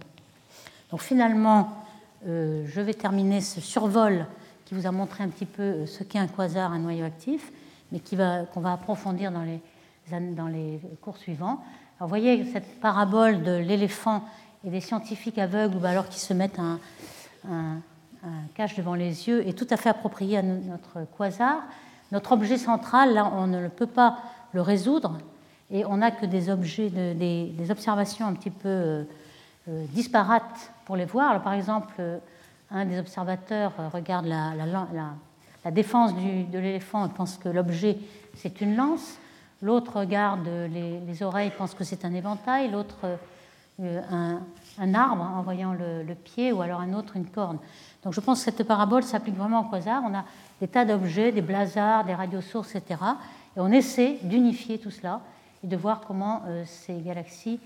[0.90, 1.84] Donc finalement,
[2.26, 4.26] euh, je vais terminer ce survol
[4.64, 7.52] qui vous a montré un petit peu euh, ce qu'est un quasar, un noyau actif,
[7.90, 9.60] mais qu'on va approfondir dans les,
[10.10, 11.62] dans les cours suivants.
[12.00, 14.24] Vous voyez cette parabole de l'éléphant
[14.64, 16.78] et des scientifiques aveugles, alors qui se mettent un,
[18.54, 21.62] cache devant les yeux, est tout à fait approprié à notre quasar.
[22.12, 24.18] Notre objet central, là, on ne peut pas
[24.52, 25.18] le résoudre,
[25.70, 29.04] et on n'a que des objets, des, observations un petit peu euh,
[29.68, 31.42] euh, disparates pour les voir.
[31.42, 32.18] Par exemple, euh,
[32.70, 37.98] un des observateurs regarde la, la, défense de l'éléphant et pense que l'objet
[38.34, 39.18] c'est une lance.
[39.60, 43.16] L'autre garde euh, les, les, oreilles, pense que c'est un éventail, l'autre euh,
[43.80, 44.36] euh,
[44.78, 47.58] un, arbre en voyant le, pied, ou alors un autre une corne.
[48.04, 50.02] Donc je pense que cette parabole s'applique vraiment au hasard.
[50.06, 50.24] On a
[50.60, 53.00] des tas d'objets, des blazards, des radiosources, etc.
[53.56, 55.20] Et on essaie d'unifier tout cela
[55.64, 57.60] et de voir comment ces galaxies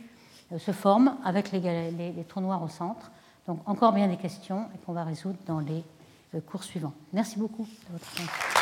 [0.58, 3.10] se forment avec les, les, trous noirs au centre.
[3.46, 5.84] Donc encore bien des questions et qu'on va résoudre dans les
[6.40, 6.94] cours suivants.
[7.12, 8.61] Merci beaucoup de votre attention.